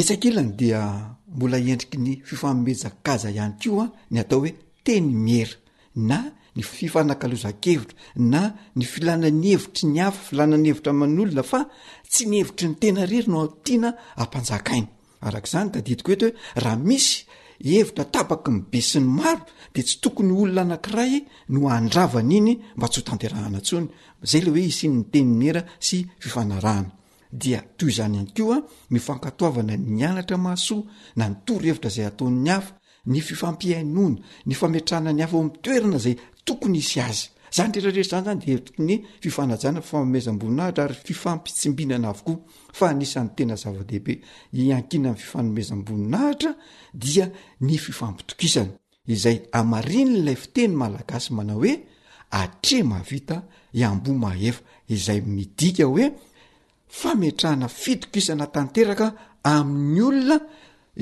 etsakilany 0.00 0.50
dia 0.60 0.80
mbola 1.36 1.58
endriky 1.72 1.96
ny 2.04 2.12
fifaomezakkaza 2.28 3.28
ihany 3.36 3.54
kio 3.60 3.76
a 3.80 3.86
ny 4.12 4.18
atao 4.22 4.38
hoe 4.42 4.52
teny 4.86 5.06
miera 5.26 5.56
na 6.08 6.18
ny 6.56 6.62
fifanakaloza-kevitra 6.72 7.96
na 8.32 8.40
ny 8.78 8.84
filanany 8.92 9.40
hevitry 9.52 9.84
ny 9.94 9.98
af 10.06 10.14
filanany 10.28 10.66
hevitra 10.68 10.92
manolona 11.00 11.42
fa 11.50 11.60
tsy 12.12 12.22
ny 12.30 12.36
hevitry 12.40 12.66
ny 12.70 12.74
tena 12.82 13.02
rery 13.10 13.28
no 13.32 13.40
tiana 13.64 13.90
ampanjakainy 14.22 14.88
arak'zany 15.28 15.68
da 15.74 15.80
didiko 15.86 16.10
eto 16.14 16.26
hoe 16.28 16.34
raha 16.62 16.76
misy 16.88 17.14
hevitra 17.70 18.04
tabaky 18.14 18.50
ni 18.54 18.60
be 18.70 18.78
siny 18.90 19.08
maro 19.18 19.42
de 19.74 19.80
tsy 19.86 19.96
tokony 20.02 20.32
olona 20.42 20.60
anank'iray 20.64 21.12
no 21.52 21.58
andravany 21.78 22.32
iny 22.40 22.52
mba 22.76 22.86
tsy 22.90 23.00
ho 23.00 23.06
tanterahana 23.08 23.58
ntsony 23.64 23.86
zay 24.30 24.40
leh 24.44 24.52
hoe 24.54 24.64
isyiny 24.70 24.96
ny 24.98 25.04
teny 25.12 25.30
mera 25.40 25.62
sy 25.86 25.96
fifanarahana 26.22 26.92
dia 27.36 27.62
toy 27.76 27.92
zany 27.92 28.18
any 28.20 28.32
ko 28.34 28.52
a 28.54 28.58
ny 28.90 29.00
fankatoavana 29.00 29.76
ny 29.76 30.02
anatra 30.06 30.38
mahasoa 30.38 30.84
na 31.16 31.28
ny 31.28 31.36
toryhevitra 31.44 31.90
zay 31.90 32.06
ataon'ny 32.08 32.50
afa 32.56 32.76
ny 33.12 33.20
fifampiainona 33.20 34.24
ny 34.46 34.54
fametrahna 34.54 35.12
ny 35.12 35.22
hafa 35.22 35.36
o 35.36 35.40
ami'y 35.44 35.62
toerina 35.62 35.98
zay 35.98 36.16
tokony 36.44 36.78
isy 36.80 37.00
azy 37.00 37.28
zany 37.56 37.72
tretraretra 37.72 38.22
zany 38.22 38.40
zany 38.40 38.44
de 38.46 38.58
tny 38.70 38.94
fifanajana 39.20 39.82
fifaomezamboninahitra 39.82 40.84
ary 40.84 40.96
fifampitsimbinana 41.04 42.08
avokoa 42.08 42.40
fa 42.72 42.92
nisan'ny 42.94 43.34
tena 43.36 43.56
zava-dehibe 43.56 44.20
iankina 44.52 45.10
a'ny 45.12 45.18
fifanomezamboninahitra 45.24 46.54
dia 46.94 47.28
ny 47.60 47.76
fifampitokisany 47.78 48.72
izay 49.08 49.42
amarinylay 49.52 50.36
fiteny 50.44 50.74
malagasy 50.76 51.34
manao 51.36 51.60
hoe 51.60 51.74
atre 52.30 52.82
maavita 52.82 53.42
iambo 53.72 54.14
maefa 54.14 54.64
izay 54.88 55.20
midika 55.20 55.84
hoe 55.86 56.08
fametrahana 57.00 57.68
fidokisana 57.82 58.46
tanteraka 58.54 59.06
amin'ny 59.54 60.00
olona 60.08 60.36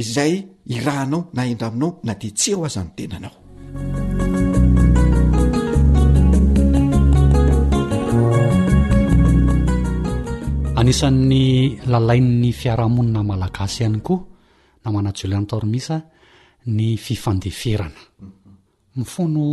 izay 0.02 0.32
irahanao 0.74 1.20
na 1.36 1.42
endra 1.50 1.66
aminao 1.70 1.92
na 2.06 2.14
dea 2.20 2.32
tsy 2.38 2.50
eho 2.54 2.62
azan'ny 2.68 2.90
tenanao 2.96 3.34
anisan'ny 10.80 11.42
lalain'ny 11.92 12.50
fiarahamonina 12.60 13.20
malagasy 13.30 13.78
ihany 13.82 13.98
koa 14.06 14.20
na 14.84 14.88
manajoloanytaormisa 14.96 15.96
ny 16.76 16.84
fifandeferana 17.06 18.00
mifoano 18.98 19.44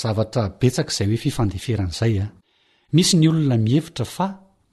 zavatra 0.00 0.42
betsaka 0.60 0.90
izay 0.92 1.06
hoe 1.10 1.20
fifandeferana 1.24 1.92
izay 1.94 2.14
a 2.18 2.24
ah. 2.24 2.28
misy 2.94 3.14
ny 3.18 3.26
olona 3.30 3.56
mihevitra 3.66 4.06
fa 4.16 4.26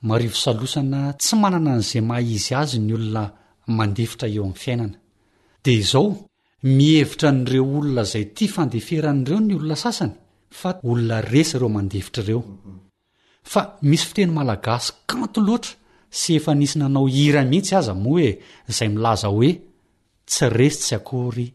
marivo 0.08 0.36
salosana 0.36 1.00
tsy 1.20 1.36
manana 1.42 1.74
ny 1.78 1.84
zeymah 1.90 2.22
izy 2.36 2.54
azy 2.62 2.80
ny 2.86 2.94
olona 2.98 3.24
mandefitra 3.78 4.28
eo 4.36 4.44
amin'ny 4.44 4.60
fiainana 4.64 4.98
di 5.64 5.72
izao 5.82 6.08
mihevitra 6.78 7.28
an'ireo 7.34 7.64
olona 7.80 8.02
izay 8.08 8.26
ty 8.36 8.46
fandeferan'ireo 8.56 9.40
ny 9.48 9.54
olona 9.58 9.78
sasany 9.84 10.14
fa 10.60 10.70
olona 10.92 11.18
resy 11.34 11.54
ireo 11.58 11.70
mandevitra 11.78 12.22
ireo 12.26 12.42
fa 13.52 13.62
misy 13.90 14.06
fiteny 14.10 14.32
malagasy 14.38 14.88
kanto 15.10 15.40
loatra 15.48 15.74
sy 16.20 16.30
efa 16.40 16.52
nisy 16.60 16.76
nanao 16.82 17.06
hira 17.16 17.42
mihitsy 17.52 17.74
aza 17.80 17.94
mo 18.02 18.10
hoe 18.18 18.30
izay 18.72 18.90
milaza 18.96 19.28
hoe 19.36 19.52
tsy 20.30 20.46
resitsy 20.58 20.94
akory 20.98 21.48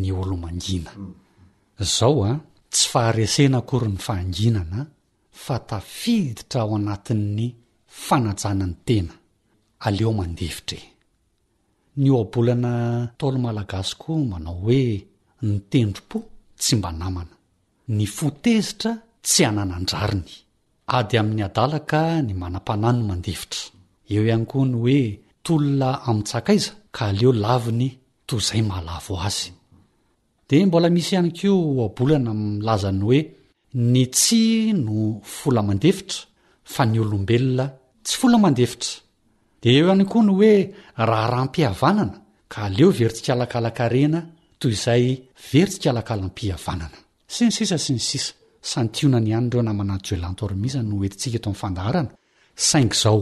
ny 0.00 0.08
olomangina 0.22 0.92
zao 1.96 2.16
a 2.24 2.32
ah, 2.32 2.38
tsy 2.72 2.84
faharesena 2.92 3.56
akory 3.62 3.88
ny 3.92 3.98
faanginana 4.08 4.78
fa 5.44 5.54
tafiditra 5.68 6.58
ao 6.64 6.72
anatin'ny 6.80 7.48
fanajanany 8.04 8.76
tena 8.86 9.14
aleo 9.86 10.10
mandevitra 10.18 10.76
e 10.84 10.88
ny 12.00 12.08
oabolana 12.16 12.72
taolo 13.18 13.38
malagasikoa 13.46 14.18
manao 14.32 14.56
hoe 14.66 14.82
ny 15.42 15.54
tendrompo 15.70 16.18
tsy 16.60 16.74
mba 16.78 16.90
namana 17.00 17.34
ny 17.96 18.04
fotezitra 18.16 18.92
tsy 19.26 19.40
hananan-drariny 19.46 20.32
ady 20.96 21.14
amin'ny 21.20 21.42
adalaka 21.48 22.00
ny 22.26 22.32
manam-pana 22.40 22.88
no 22.96 23.02
mandevitra 23.10 23.62
eo 24.12 24.22
ihany 24.28 24.46
koa 24.50 24.64
ny 24.70 24.74
hoe 24.84 24.98
tolona 25.44 25.88
amin-tsakaiza 26.08 26.70
ka 26.96 27.02
aleo 27.10 27.30
laviny 27.44 27.88
toy 28.28 28.40
izay 28.42 28.62
mahalavo 28.68 29.14
azy 29.28 29.48
dia 30.48 30.66
mbola 30.66 30.88
misy 30.94 31.10
ihany 31.14 31.30
k'o 31.38 31.50
oabolana 31.78 32.32
mlazany 32.42 33.02
hoe 33.08 33.20
ny 33.92 34.02
tsy 34.16 34.42
no 34.84 34.94
folamandevitra 35.40 36.20
fa 36.72 36.82
ny 36.90 36.96
olombelona 37.04 37.66
tsy 38.10 38.18
fola 38.22 38.38
mandefitra 38.44 38.90
de 39.62 39.68
eo 39.78 39.84
ihany 39.86 40.04
koa 40.10 40.24
ny 40.26 40.30
hoe 40.36 40.54
raha 41.08 41.26
raha 41.32 41.44
mpiavanana 41.48 42.16
ka 42.52 42.58
aleo 42.66 42.88
veritsikalakalakarena 42.98 44.20
toy 44.60 44.72
izay 44.76 45.04
veritsikalakala 45.50 46.22
mpiavanana 46.30 46.98
sy 47.34 47.42
ny 47.46 47.52
sisa 47.56 47.76
sy 47.84 47.92
ny 47.96 48.02
sisa 48.10 48.32
sanytionany 48.72 49.28
ihany 49.30 49.48
reo 49.52 49.62
namana 49.62 49.94
jelantormisa 50.06 50.80
no 50.82 50.98
etitsika 51.06 51.36
eto 51.38 51.48
ami'ny 51.50 51.60
fandaharana 51.62 52.10
saing 52.68 52.92
zao 53.02 53.20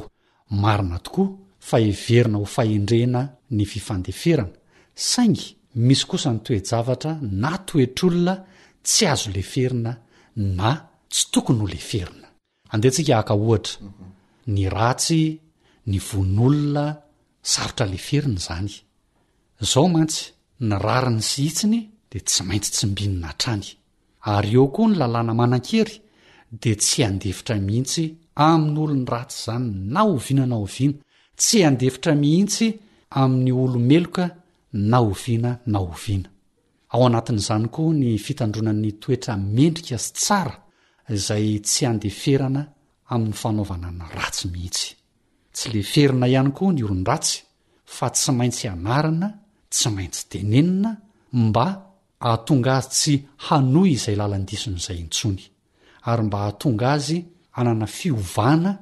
marina 0.65 0.99
tokoa 1.05 1.27
faheverina 1.69 2.37
ho 2.43 2.47
fahendrena 2.57 3.21
ny 3.57 3.65
fifandeferana 3.73 4.55
saingy 5.13 5.47
misy 5.87 6.05
kosa 6.11 6.33
ny 6.33 6.41
toejavatra 6.47 7.13
na 7.43 7.53
toetr'olona 7.67 8.35
tsy 8.87 9.05
azo 9.13 9.29
le 9.37 9.43
ferina 9.53 9.93
na 10.59 10.69
tsy 11.13 11.23
tokony 11.33 11.61
hole 11.65 11.81
ferina 11.91 12.27
adehatsika 12.75 13.15
akohtra 13.19 13.77
ny 14.53 14.65
ratsy 14.73 15.39
ny 15.91 15.99
vonolona 16.09 16.87
sarotra 17.53 17.87
leferina 17.91 18.39
izany 18.41 18.69
zao 19.71 19.85
mantsy 19.95 20.23
ny 20.69 20.77
rari 20.85 21.11
ny 21.17 21.23
sy 21.31 21.43
hitsiny 21.49 21.81
dia 22.11 22.23
tsy 22.29 22.41
maintsy 22.49 22.71
tsy 22.75 22.85
mbinina 22.91 23.27
hatrany 23.33 23.67
ary 24.35 24.51
eo 24.57 24.67
koa 24.75 24.87
ny 24.89 24.97
lalàna 25.01 25.33
manan-kery 25.41 25.95
dia 26.61 26.77
tsy 26.83 27.01
andevitra 27.09 27.55
mihitsy 27.67 28.05
amin'n'olo 28.49 28.95
ny 28.99 29.07
ratsy 29.13 29.39
izany 29.43 29.67
na 29.95 30.01
oviana 30.15 30.45
na 30.53 30.57
oviana 30.65 30.97
tsy 31.41 31.59
andevitra 31.69 32.13
mihitsy 32.23 32.69
amin'ny 33.23 33.53
olomeloka 33.65 34.25
na 34.91 34.99
oviana 35.13 35.51
na 35.73 35.79
oviana 35.93 36.29
ao 36.93 37.03
anatin'izany 37.09 37.67
koa 37.75 37.93
ny 38.01 38.09
fitandronan'ny 38.27 38.91
toetra 39.03 39.35
mendrika 39.57 39.97
sy 40.05 40.11
tsara 40.21 40.55
izay 41.15 41.47
tsy 41.67 41.83
handeferana 41.89 42.63
amin'ny 43.09 43.33
fanaovana 43.33 43.91
na 43.91 44.05
ratsy 44.13 44.49
mihitsy 44.53 44.95
tsy 45.53 45.69
le 45.73 45.83
ferina 45.83 46.27
ihany 46.29 46.53
koa 46.53 46.73
ny 46.73 46.83
oron-dratsy 46.85 47.39
fa 47.85 48.07
tsy 48.13 48.31
maintsy 48.37 48.67
anarana 48.69 49.29
tsy 49.73 49.89
maintsy 49.97 50.23
tenenina 50.31 50.91
mba 51.47 51.67
ahatonga 52.27 52.73
azy 52.79 52.89
tsy 52.99 53.15
hanoy 53.49 53.91
izay 53.97 54.17
lalandison' 54.21 54.77
izay 54.81 54.99
intsony 55.05 55.43
ary 56.11 56.23
mba 56.29 56.37
hahatonga 56.43 56.87
azy 56.97 57.19
anana 57.59 57.87
fiovana 57.97 58.73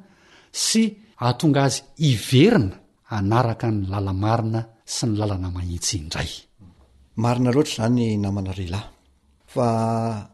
sy 0.64 0.82
ahatonga 1.22 1.60
azy 1.68 1.80
iverina 2.10 2.74
anaraka 3.16 3.66
ny 3.74 3.78
lalamarina 3.92 4.60
sy 4.94 5.04
ny 5.08 5.12
lalana 5.22 5.48
mahitsy 5.56 5.94
indraymarina 6.02 7.50
loatra 7.54 7.84
zanynamana 7.86 8.52
relahy 8.60 8.90
fa 9.54 9.64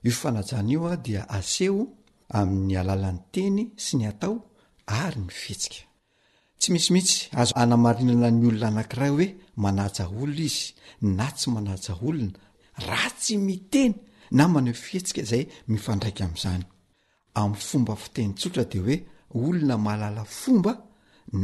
io 0.06 0.12
fanajna 0.20 0.60
io 0.72 0.82
a 0.88 0.96
dia 1.04 1.22
aseo 1.38 1.84
amin'ny 2.40 2.74
alalany 2.80 3.18
teny 3.34 3.58
sy 3.84 3.98
ny 4.00 4.06
atao 4.08 4.34
ary 5.00 5.20
ny 5.22 5.28
fihetsika 5.40 5.84
tsy 6.60 6.68
misimihitsy 6.72 7.18
azo 7.40 7.52
anamarinana 7.62 8.28
ny 8.38 8.44
olona 8.50 8.68
anank'iray 8.72 9.10
hoe 9.14 9.26
manaja 9.62 10.04
olona 10.16 10.42
izy 10.48 10.64
na 11.18 11.26
tsy 11.38 11.48
manaja 11.54 11.92
olona 12.08 12.38
raha 12.88 13.10
tsy 13.20 13.34
miteny 13.48 13.92
na 14.36 14.44
maneo 14.52 14.74
fihetsika 14.84 15.22
zay 15.30 15.42
mifandraika 15.72 16.22
amn'izany 16.28 16.64
amin'ny 17.40 17.62
fomba 17.68 17.94
fiteny 18.02 18.30
tsotra 18.38 18.64
de 18.72 18.78
hoe 18.84 18.96
olona 19.44 19.76
malala 19.86 20.24
fomba 20.40 20.72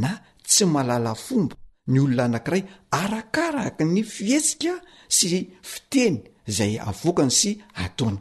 na 0.03 0.11
tsy 0.49 0.63
mahalala 0.73 1.11
fomba 1.27 1.53
ny 1.91 1.97
olona 2.05 2.23
anankiray 2.29 2.63
arakaraka 3.01 3.83
ny 3.95 4.01
fihetsika 4.15 4.71
sy 5.17 5.25
fiteny 5.71 6.15
zay 6.57 6.73
avokany 6.89 7.31
sy 7.39 7.49
ataony 7.83 8.19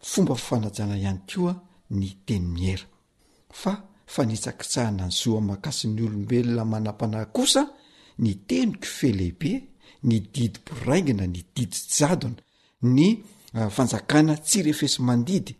fomba 0.00 0.34
fanajana 0.34 0.96
ihany 0.98 1.18
koa 1.28 1.52
ny 1.90 2.08
teny 2.26 2.46
miera 2.54 2.84
fa 3.60 3.72
fa 4.12 4.22
nitsakitsahana 4.26 5.06
ny 5.06 5.10
zoamakasin'ny 5.18 6.00
olombelona 6.06 6.64
manam-panahy 6.72 7.26
kosa 7.36 7.62
ny 8.22 8.32
tenykife 8.48 9.08
lehibe 9.18 9.52
ny 10.08 10.16
didy 10.34 10.58
boraigna 10.64 11.24
ny 11.26 11.40
didy 11.56 11.76
sjadona 11.96 12.40
ny 12.94 13.06
ah, 13.58 13.68
fanjakana 13.74 14.34
tsy 14.46 14.58
rehefesy 14.66 15.02
mandidy 15.08 15.54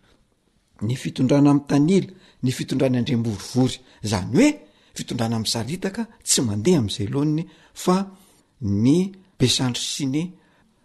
ny 0.87 0.95
fitondrana 1.03 1.51
amin'n 1.51 1.67
tanila 1.71 2.09
ny 2.43 2.51
fitondrana 2.57 3.01
ndre 3.01 3.17
morovory 3.17 3.77
zany 4.11 4.31
hoe 4.39 4.49
fitondrana 4.97 5.35
amin'ny 5.37 5.53
saritaka 5.55 6.03
tsy 6.27 6.41
mandeha 6.47 6.79
amn'izay 6.81 7.07
aloaniny 7.09 7.45
fa 7.85 7.97
ny 8.75 8.95
besandro 9.39 9.83
siny 9.95 10.23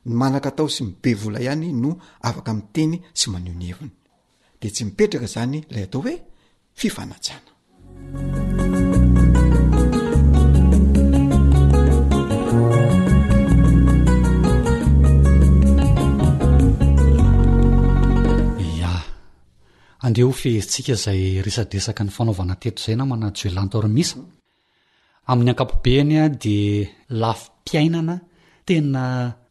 ny 0.05 0.13
manaka 0.15 0.51
atao 0.51 0.67
sy 0.69 0.83
mibe 0.83 1.13
vola 1.15 1.39
ihany 1.39 1.71
no 1.73 1.91
afaka 2.21 2.51
amin'nteny 2.51 2.93
sy 3.19 3.27
maneonyhevina 3.31 3.95
de 4.59 4.67
tsy 4.71 4.83
mipetraka 4.85 5.27
zany 5.33 5.57
ilay 5.71 5.85
atao 5.85 6.01
hoe 6.03 6.13
fifanajana 6.79 7.51
ya 18.79 18.93
andeha 20.03 20.27
ho 20.27 20.31
fehzitsika 20.41 20.95
zay 21.03 21.21
resadresaka 21.45 22.01
ny 22.03 22.11
fanaovana 22.15 22.55
teto 22.61 22.79
izay 22.81 22.95
na 22.97 23.05
manajy 23.11 23.41
hoe 23.47 23.55
lanto 23.55 23.77
rmisa 23.81 24.19
amin'ny 25.29 25.51
ankapobeany 25.51 26.13
a 26.21 26.23
de 26.43 26.57
lafi 27.21 27.47
mpiainana 27.61 28.15
tena 28.67 29.01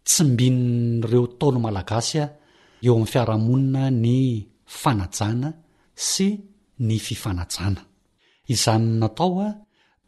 tsimbinin'ireo 0.06 1.24
taolo 1.38 1.58
malagasy 1.64 2.18
a 2.24 2.26
eo 2.84 2.92
amin'ny 2.94 3.10
fiarahamonina 3.12 3.82
ny 4.04 4.20
fanajana 4.82 5.48
sy 6.08 6.26
ny 6.86 6.96
fifanajana 7.06 7.82
izany 8.52 8.86
natao 9.00 9.34
a 9.48 9.50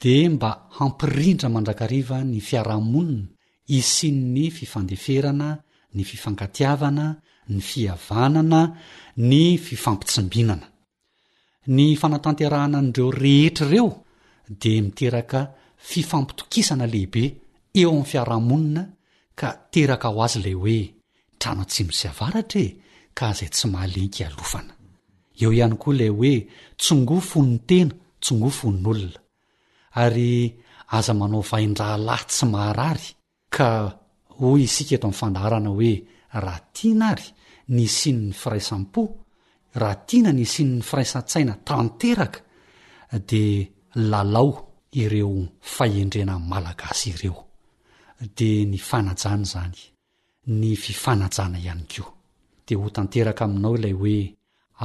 dia 0.01 0.31
mba 0.35 0.51
hampirindra 0.77 1.49
mandrakariva 1.51 2.19
ny 2.31 2.39
fiarahamonina 2.49 3.29
isin'ny 3.79 4.47
fifandeferana 4.57 5.49
ny 5.95 6.03
fifangatiavana 6.09 7.07
ny 7.53 7.61
fiavanana 7.69 8.63
ny 9.29 9.45
fifampitsimbinana 9.65 10.67
ny 11.75 11.87
fanatanterahana 12.01 12.77
an'ireo 12.81 13.11
rehetraireo 13.23 13.91
dia 14.61 14.83
miteraka 14.85 15.41
fifampitokisana 15.89 16.85
lehibe 16.93 17.25
eo 17.81 17.89
amin'ny 17.93 18.05
fiaraha-monina 18.11 18.83
ka 19.41 19.49
teraka 19.73 20.07
aho 20.11 20.19
azy 20.27 20.39
lay 20.45 20.57
hoe 20.63 20.79
trano 21.41 21.63
a-tsimosy 21.65 22.07
avaratra 22.13 22.61
e 22.67 22.69
ka 23.19 23.27
zay 23.39 23.51
tsy 23.57 23.67
mahalenka 23.75 24.23
alofana 24.31 24.73
eo 25.43 25.51
ihany 25.57 25.77
koa 25.83 25.95
lay 26.01 26.13
hoe 26.19 26.33
tsongoafo 26.83 27.39
n'ny 27.45 27.59
tena 27.69 27.95
tsongofony 28.23 28.79
olona 28.91 29.21
ary 30.03 30.31
aza 30.97 31.13
manao 31.21 31.43
vaindrahalahy 31.51 32.25
tsy 32.33 32.45
maharary 32.53 33.09
ka 33.55 33.67
hoy 34.39 34.61
isika 34.67 34.95
eto 34.97 35.05
amin'ny 35.07 35.19
fandaharana 35.21 35.71
hoe 35.77 35.93
raha 36.45 36.61
tiana 36.77 37.07
ary 37.13 37.27
ny 37.75 37.83
sianny 37.99 38.29
firaisampo 38.41 39.01
raha 39.81 39.97
tiana 40.09 40.31
ny 40.39 40.45
sinny 40.55 40.79
firaisa-tsaina 40.89 41.55
tanteraka 41.67 42.41
de 43.31 43.43
lalao 44.11 44.51
ireo 45.03 45.33
faendrenany 45.75 46.45
malagasy 46.51 47.09
ireo 47.15 47.37
dia 48.37 48.63
ny 48.71 48.79
fanajana 48.89 49.43
izany 49.47 49.79
ny 50.59 50.69
fifanajana 50.83 51.59
ihany 51.61 51.85
koa 51.93 52.11
dia 52.67 52.79
ho 52.81 52.87
tanteraka 52.95 53.45
aminao 53.47 53.75
ilay 53.79 53.93
hoe 54.01 54.19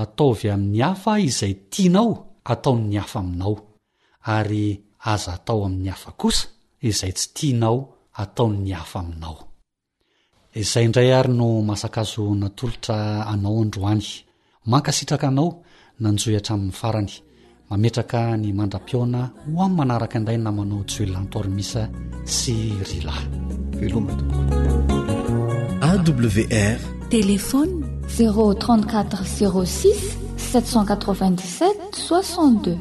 ataovy 0.01 0.47
amin'ny 0.55 0.81
hafa 0.85 1.13
izay 1.29 1.53
tianao 1.73 2.11
atao'ny 2.51 2.95
hafa 3.01 3.19
aminao 3.23 3.55
ary 4.35 4.63
aza 5.11 5.31
atao 5.37 5.59
amin'ny 5.67 5.89
hafa 5.93 6.09
kosa 6.21 6.45
izay 6.89 7.13
tsy 7.17 7.27
tianao 7.37 7.77
ataon'ny 8.23 8.71
hafa 8.79 8.99
aminao 9.03 9.37
izay 10.61 10.83
indray 10.87 11.11
ary 11.19 11.33
no 11.39 11.47
masakazo 11.69 12.23
natolotra 12.41 12.97
anao 13.33 13.57
androany 13.65 14.07
mankasitraka 14.71 15.27
anao 15.31 15.49
nanjohy 16.01 16.35
hatramin'ny 16.37 16.73
farany 16.79 17.13
mametraka 17.69 18.33
ny 18.37 18.49
mandra-pioona 18.57 19.21
ho 19.45 19.57
amin'y 19.63 19.77
manaraka 19.79 20.17
nday 20.19 20.37
namanao 20.45 20.81
tsy 20.89 21.01
oellantormisa 21.05 21.81
sy 22.35 22.55
rilayeloawr 22.91 24.17
téléfôny 27.13 27.71
034 28.09 29.21
06 29.21 29.69
787 30.37 31.93
62 31.93 32.73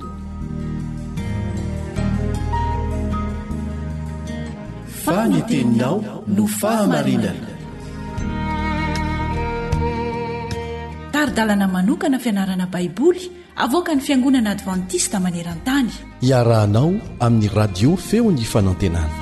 ary 11.19 11.33
dalana 11.39 11.67
manokana 11.77 12.19
fianarana 12.25 12.67
baiboly 12.75 13.23
avoaka 13.65 13.91
ny 13.95 14.03
fiangonana 14.07 14.51
advantiska 14.55 15.19
maneran-tany 15.25 15.91
iarahanao 16.29 16.91
amin'ny 17.25 17.49
radio 17.59 17.91
feony 17.97 18.45
fanantenana 18.53 19.17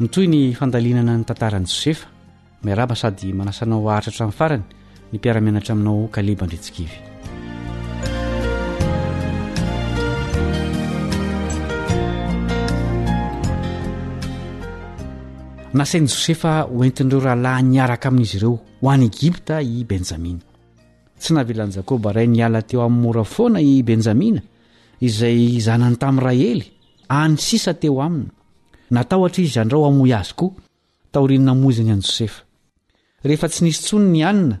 mitoy 0.00 0.26
ny 0.32 0.40
fandalinana 0.60 1.12
ny 1.20 1.24
tantarani 1.28 1.68
josefa 1.74 2.06
miaraba 2.66 2.94
sady 3.02 3.28
manasanao 3.38 3.80
aritra 3.90 4.26
atramin'ny 4.32 4.38
farany 4.40 4.64
ny 5.12 5.18
mpiaramenatra 5.18 5.72
aminao 5.74 6.08
kalebandritsikivy 6.10 6.90
nasainy 15.74 16.06
josefa 16.08 16.54
hoentin'ireo 16.70 17.20
rahalahyniaraka 17.24 18.08
amin'izy 18.08 18.36
ireo 18.38 18.54
ho 18.80 18.90
any 18.90 19.04
egipta 19.08 19.60
i 19.62 19.84
benjamina 19.84 20.40
tsy 21.18 21.34
navelany 21.34 21.72
jakoba 21.74 22.12
ray 22.12 22.26
niala 22.28 22.62
teo 22.62 22.84
amin'ny 22.84 23.02
mora 23.02 23.24
foana 23.24 23.60
i 23.60 23.82
benjamina 23.82 24.42
izay 25.00 25.58
zanany 25.60 25.96
tamin'ny 25.98 26.24
rahely 26.26 26.64
any 27.08 27.36
sisa 27.36 27.74
teo 27.74 28.00
aminy 28.00 28.30
natahotra 28.90 29.42
i 29.42 29.46
zandrao 29.48 29.86
amoy 29.88 30.14
azy 30.14 30.32
koa 30.38 30.54
taorinonamoza 31.10 31.82
ny 31.82 31.90
any 31.92 32.00
jôsefa 32.02 32.46
rehefa 33.24 33.48
tsy 33.48 33.64
nisy 33.64 33.80
tsony 33.82 34.08
ny 34.14 34.22
anina 34.24 34.60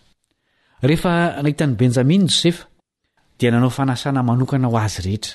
rehefa 0.81 1.37
nahitan'ni 1.41 1.75
benjamin 1.79 2.23
jôsefa 2.27 2.65
dia 3.39 3.51
nanao 3.51 3.69
fanasana 3.69 4.23
manokana 4.29 4.67
ho 4.69 4.77
azy 4.85 5.01
rehetra 5.07 5.33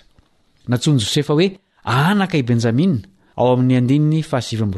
nantsony 0.68 0.98
josefa 1.02 1.32
hoe 1.38 1.48
anaka 1.84 2.34
i 2.38 2.42
benjamina 2.50 2.98
ao 3.40 3.48
amin'ny 3.54 3.76
andinny 3.80 4.20
fahasr 4.30 4.68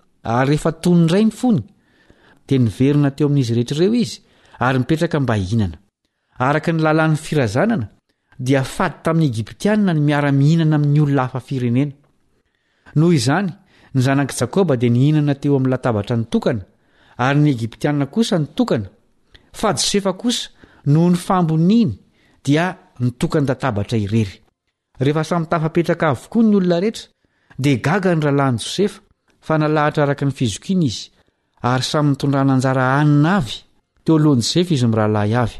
ary 0.23 0.49
rehefa 0.51 0.71
tonyndray 0.71 1.25
ny 1.25 1.31
fony 1.39 1.59
dia 2.49 2.59
niverina 2.59 3.09
teo 3.17 3.27
amin'izy 3.27 3.53
rehetraireo 3.55 3.93
izy 4.03 4.21
ary 4.65 4.79
mipetraka 4.79 5.19
mba 5.19 5.35
hinana 5.35 5.77
araka 6.47 6.69
ny 6.71 6.81
lalànyy 6.83 7.17
firazanana 7.25 7.87
dia 8.45 8.63
fady 8.75 8.97
tamin'ny 9.03 9.29
egiptianna 9.31 9.91
ny 9.93 10.01
miara-mihinana 10.07 10.75
amin'ny 10.79 10.99
olona 11.03 11.23
hafa 11.25 11.39
firenena 11.47 11.93
noho 12.97 13.11
izany 13.19 13.49
ny 13.93 14.01
zanak'i 14.05 14.37
jakoba 14.39 14.73
dia 14.81 14.89
nihinana 14.93 15.35
teo 15.41 15.55
amin'ny 15.57 15.73
latabatra 15.73 16.15
nytokana 16.21 16.65
ary 17.25 17.39
ny 17.39 17.49
egiptiaina 17.55 18.05
kosa 18.13 18.35
ny 18.39 18.47
tokana 18.57 18.89
fa 19.59 19.69
josefa 19.77 20.11
kosa 20.21 20.49
noho 20.91 21.07
ny 21.09 21.17
famboniny 21.25 21.91
dia 22.45 22.65
nitokany 23.03 23.45
databatra 23.49 23.97
irery 24.05 24.37
rehefa 25.03 25.23
samytafapetraka 25.31 26.05
avokoa 26.13 26.43
ny 26.45 26.55
olona 26.59 26.77
retra 26.85 27.09
dia 27.61 27.81
gaga 27.87 28.11
ny 28.15 28.21
rahlain'ny 28.25 28.61
josefa 28.67 29.01
fa 29.41 29.57
nalahatra 29.57 30.03
araka 30.05 30.25
ny 30.25 30.31
fizokina 30.37 30.85
izy 30.85 31.09
ary 31.71 31.83
samynytondrananjara 31.83 32.85
anina 33.01 33.31
avy 33.41 33.55
teo 34.05 34.15
alohany 34.19 34.41
josefa 34.41 34.73
izy 34.77 34.87
mirahalahy 34.91 35.33
avy 35.43 35.55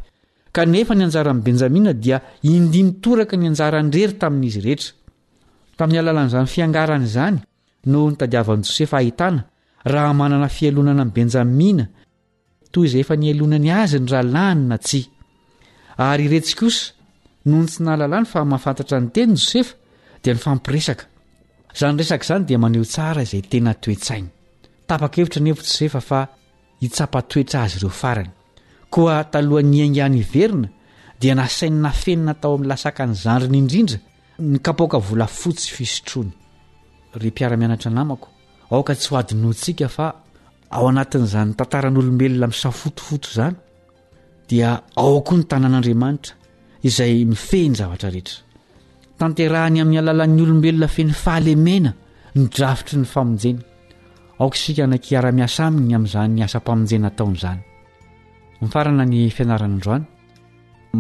kanefa 0.56 0.94
ny 0.96 1.04
anjara 1.08 1.30
an'ny 1.34 1.44
benjamina 1.48 1.92
dia 2.04 2.20
indimitoraka 2.52 3.36
ny 3.38 3.48
anjarandrery 3.52 4.16
tamin'izy 4.22 4.62
rehetra 4.66 4.92
tamin'ny 5.78 6.00
alalanazany 6.02 6.48
fiangarany 6.56 7.08
zany 7.16 7.40
noo 7.92 8.06
nytadiavan'ni 8.12 8.66
josefa 8.70 8.96
ahitana 9.02 9.42
raha 9.94 10.14
manana 10.22 10.50
fialonana 10.58 11.02
a'n 11.06 11.14
benjamina 11.18 11.86
toy 12.74 12.86
zay 12.94 13.02
efa 13.06 13.16
nialonany 13.18 13.70
azy 13.82 14.00
ny 14.00 14.08
ralanina 14.14 14.78
tsy 14.86 15.02
ary 16.10 16.28
retsy 16.34 16.54
kosa 16.60 16.94
noho 17.50 17.64
ny 17.66 17.68
tsi 17.70 17.80
nahlalàny 17.82 18.30
fa 18.30 18.46
mahafantatra 18.46 18.98
ny 19.04 19.10
teny 19.16 19.34
josefa 19.42 19.74
dia 20.22 20.38
ny 20.38 20.42
fampiresaka 20.46 21.06
zany 21.76 21.98
resaka 21.98 22.24
izany 22.24 22.46
dia 22.46 22.58
maneho 22.60 22.84
tsara 22.86 23.22
izay 23.26 23.42
tena 23.52 23.72
toetsainy 23.84 24.28
tapakahevitra 24.90 25.40
ny 25.44 25.50
evitsy 25.54 25.78
rehefa 25.86 26.02
fa 26.10 26.20
hitsapatoetra 26.84 27.58
azy 27.64 27.78
ireo 27.80 27.90
farany 28.02 28.32
koa 28.94 29.16
talohanyainghany 29.32 30.18
iverina 30.24 30.68
dia 31.22 31.34
nasainy 31.40 31.78
nafenyna 31.86 32.32
atao 32.36 32.54
ami'ny 32.56 32.68
lasaka 32.72 33.04
ny 33.10 33.16
zandriny 33.24 33.58
indrindra 33.62 33.98
ny 34.52 34.58
kapaoka 34.66 34.98
vola 35.08 35.28
fotsy 35.40 35.68
fisotrony 35.76 36.32
ry 37.22 37.30
mpiara-mianatra 37.34 37.90
anamako 37.92 38.28
aoka 38.74 38.94
tsy 39.00 39.08
ho 39.10 39.16
adinohontsika 39.22 39.88
fa 39.96 40.06
ao 40.76 40.86
anatin'izany 40.92 41.52
tantaranyolombelona 41.60 42.48
misafotofoto 42.52 43.28
zany 43.38 43.56
dia 44.50 44.70
aokoa 45.06 45.38
ny 45.40 45.44
tanàan'andriamanitra 45.52 46.34
izay 46.88 47.14
mifehny 47.32 47.76
zavatra 47.80 48.10
rehetra 48.16 48.51
tanterahany 49.22 49.82
amin'ny 49.86 50.00
alalan'ny 50.02 50.42
olombelona 50.44 50.88
feny 50.90 51.12
fahalemena 51.14 51.92
ny 52.34 52.44
drafotry 52.58 52.98
ny 52.98 53.06
famonjeny 53.06 53.60
aoka 54.42 54.58
sika 54.58 54.88
nankiara-miasa 54.90 55.68
aminy 55.70 55.94
amin'izany 55.98 56.34
ny 56.40 56.44
asampamonjena 56.50 57.12
ataonyizany 57.14 57.62
nifarana 58.66 59.06
ny 59.06 59.20
fianarannroany 59.36 60.06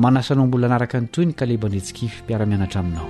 manasanao 0.03 0.45
mbola 0.51 0.69
naraka 0.75 1.01
ny 1.01 1.09
toy 1.15 1.25
ny 1.25 1.33
ka 1.33 1.49
lebanetsikifympiara-mianatra 1.49 2.85
aminao 2.85 3.09